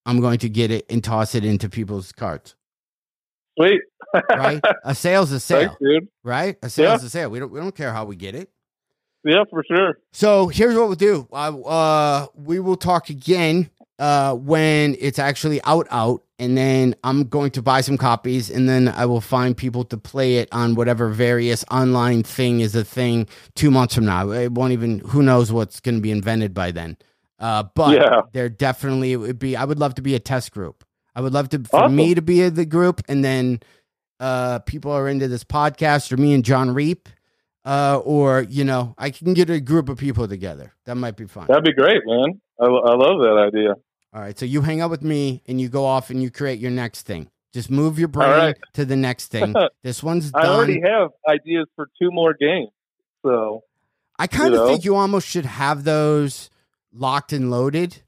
[0.05, 2.55] i'm going to get it and toss it into people's carts
[3.59, 3.81] Sweet.
[4.29, 6.07] right a sale's a sale Thanks, dude.
[6.23, 7.07] right a sale's Yeah.
[7.07, 8.49] a sale we don't, we don't care how we get it
[9.23, 9.99] Yeah, for sure.
[10.13, 11.27] So here's what we'll do.
[11.31, 13.69] Uh, uh, we will talk again
[14.01, 18.67] uh, when it's actually out, out, and then I'm going to buy some copies, and
[18.67, 22.83] then I will find people to play it on whatever various online thing is a
[22.83, 24.31] thing two months from now.
[24.31, 24.99] It won't even.
[24.99, 26.97] Who knows what's going to be invented by then?
[27.39, 28.21] Uh, but Yeah.
[28.33, 29.55] there definitely would be.
[29.55, 30.83] I would love to be a test group.
[31.15, 31.95] I would love to for Awesome.
[31.95, 33.59] me to be the group, and then
[34.19, 37.07] uh, people are into this podcast, or me and Jon Reep.
[37.65, 40.73] uh, or you know, I can get a group of people together.
[40.85, 41.45] That might be fun.
[41.47, 42.41] That'd be great, man.
[42.59, 43.75] I, I love that idea.
[44.13, 46.59] All right, so you hang out with me, and you go off and you create
[46.59, 47.29] your next thing.
[47.53, 48.55] Just move your brain right.
[48.73, 49.53] to the next thing.
[49.83, 50.45] this one's done.
[50.45, 52.69] I already have ideas for two more games,
[53.23, 53.63] so
[54.19, 56.49] I kind of think you almost should have those
[56.93, 58.01] locked and loaded,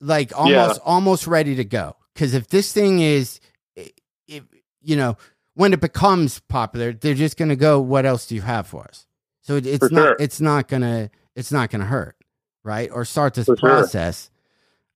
[0.00, 1.96] like almost almost ready to go.
[2.14, 3.40] Because if this thing is,
[3.74, 4.44] if
[4.80, 5.16] you know,
[5.54, 7.80] when it becomes popular, they're just going to go.
[7.80, 9.06] What else do you have for us?
[9.42, 10.02] So it, it's For not.
[10.02, 10.16] sure.
[10.18, 11.10] It's not gonna.
[11.34, 12.16] It's not gonna hurt,
[12.62, 12.90] right?
[12.92, 14.30] Or start this For process.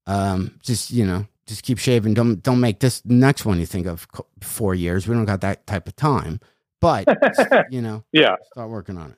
[0.06, 2.14] Um, just you know, just keep shaving.
[2.14, 4.06] Don't don't make this next one you think of
[4.40, 5.06] four years.
[5.08, 6.40] We don't got that type of time.
[6.80, 7.06] But
[7.70, 9.16] you know, yeah, start working on it.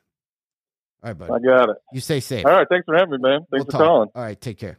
[1.03, 1.33] All right, buddy.
[1.33, 1.77] I got it.
[1.93, 2.45] You stay safe.
[2.45, 3.47] All right, thanks for having me, man.
[3.51, 3.81] We'll Thanks talk.
[3.81, 4.09] for calling.
[4.15, 4.79] All right, take care.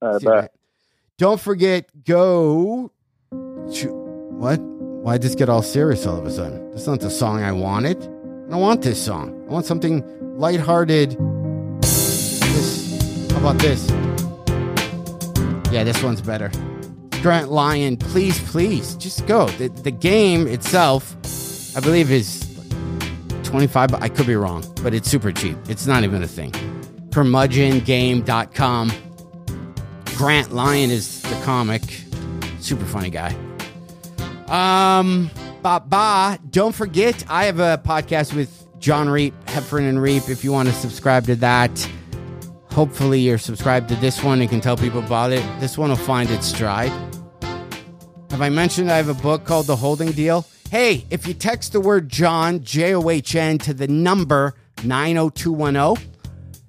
[0.00, 0.48] All right, See bye.
[1.18, 2.92] Don't forget, go.
[3.30, 3.88] To,
[4.38, 4.60] what?
[4.60, 6.70] Why did just get all serious all of a sudden?
[6.70, 8.02] That's not the song I wanted.
[8.02, 9.44] I don't want this song.
[9.48, 10.04] I want something
[10.38, 11.16] lighthearted.
[11.82, 13.90] This, how about this?
[15.76, 16.50] Yeah, this one's better.
[17.20, 19.46] Grant Lyon, please, please, just go.
[19.46, 21.14] The, the game itself,
[21.76, 22.48] I believe, is
[23.42, 25.58] 25 bu- I could be wrong, but it's super cheap.
[25.68, 26.52] It's not even a thing.
[27.10, 28.92] Curmudgeongame.com.
[30.16, 31.82] Grant Lyon is the comic.
[32.58, 33.36] Super funny guy.
[34.48, 36.38] Um, ba ba.
[36.48, 40.30] Don't forget, I have a podcast with Jon Reep, Heffron and Reep.
[40.30, 41.86] If you want to subscribe to that,
[42.76, 45.42] hopefully you're subscribed to this one and can tell people about it.
[45.60, 46.92] This one will find its stride.
[48.28, 50.44] Have I mentioned I have a book called The Holding Deal?
[50.70, 54.54] Hey, if you text the word John, J O H N, to the number
[54.84, 56.06] 90210,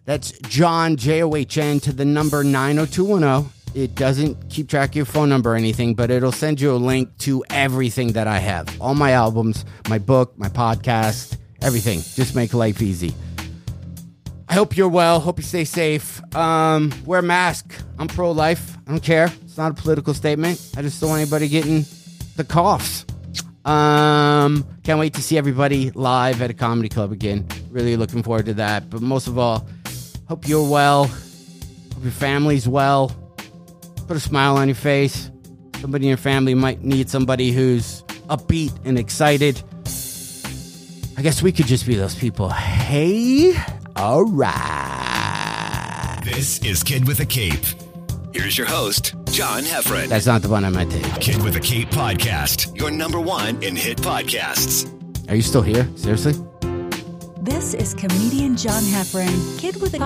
[0.06, 3.52] that's John, J O H N, to the number 90210.
[3.76, 6.78] It doesn't keep track of your phone number or anything, but it'll send you a
[6.78, 12.00] link to everything that I have all my albums, my book, my podcast, everything.
[12.16, 13.14] Just make life easy.
[14.50, 15.20] I hope you're well.
[15.20, 16.22] Hope you stay safe.
[16.36, 17.74] Um, wear a mask.
[18.00, 18.78] I'm pro life.
[18.88, 19.32] I don't care.
[19.44, 20.72] It's not a political statement.
[20.78, 21.86] I just don't want anybody getting
[22.38, 23.06] the coughs.
[23.66, 27.46] Um, can't wait to see everybody live at a comedy club again.
[27.70, 28.90] Really looking forward to that.
[28.90, 29.68] But most of all,
[30.30, 31.06] hope you're well.
[31.06, 33.12] Hope your family's well.
[34.08, 35.30] Put a smile on your face.
[35.82, 39.62] Somebody in your family might need somebody who's upbeat and excited.
[41.18, 42.50] I guess we could just be those people.
[42.50, 43.54] Hey,
[43.98, 44.58] all right.
[46.24, 47.66] This is Kid with a Cape.
[48.32, 50.08] Here's your host, John Heffron.
[50.08, 51.00] That's not the one I meant to.
[51.20, 54.88] Kid with a Cape podcast, your number one in hit podcasts.
[55.30, 55.90] Are you still here?
[55.96, 56.34] Seriously?
[57.42, 60.00] This is comedian John Heffron, kid with a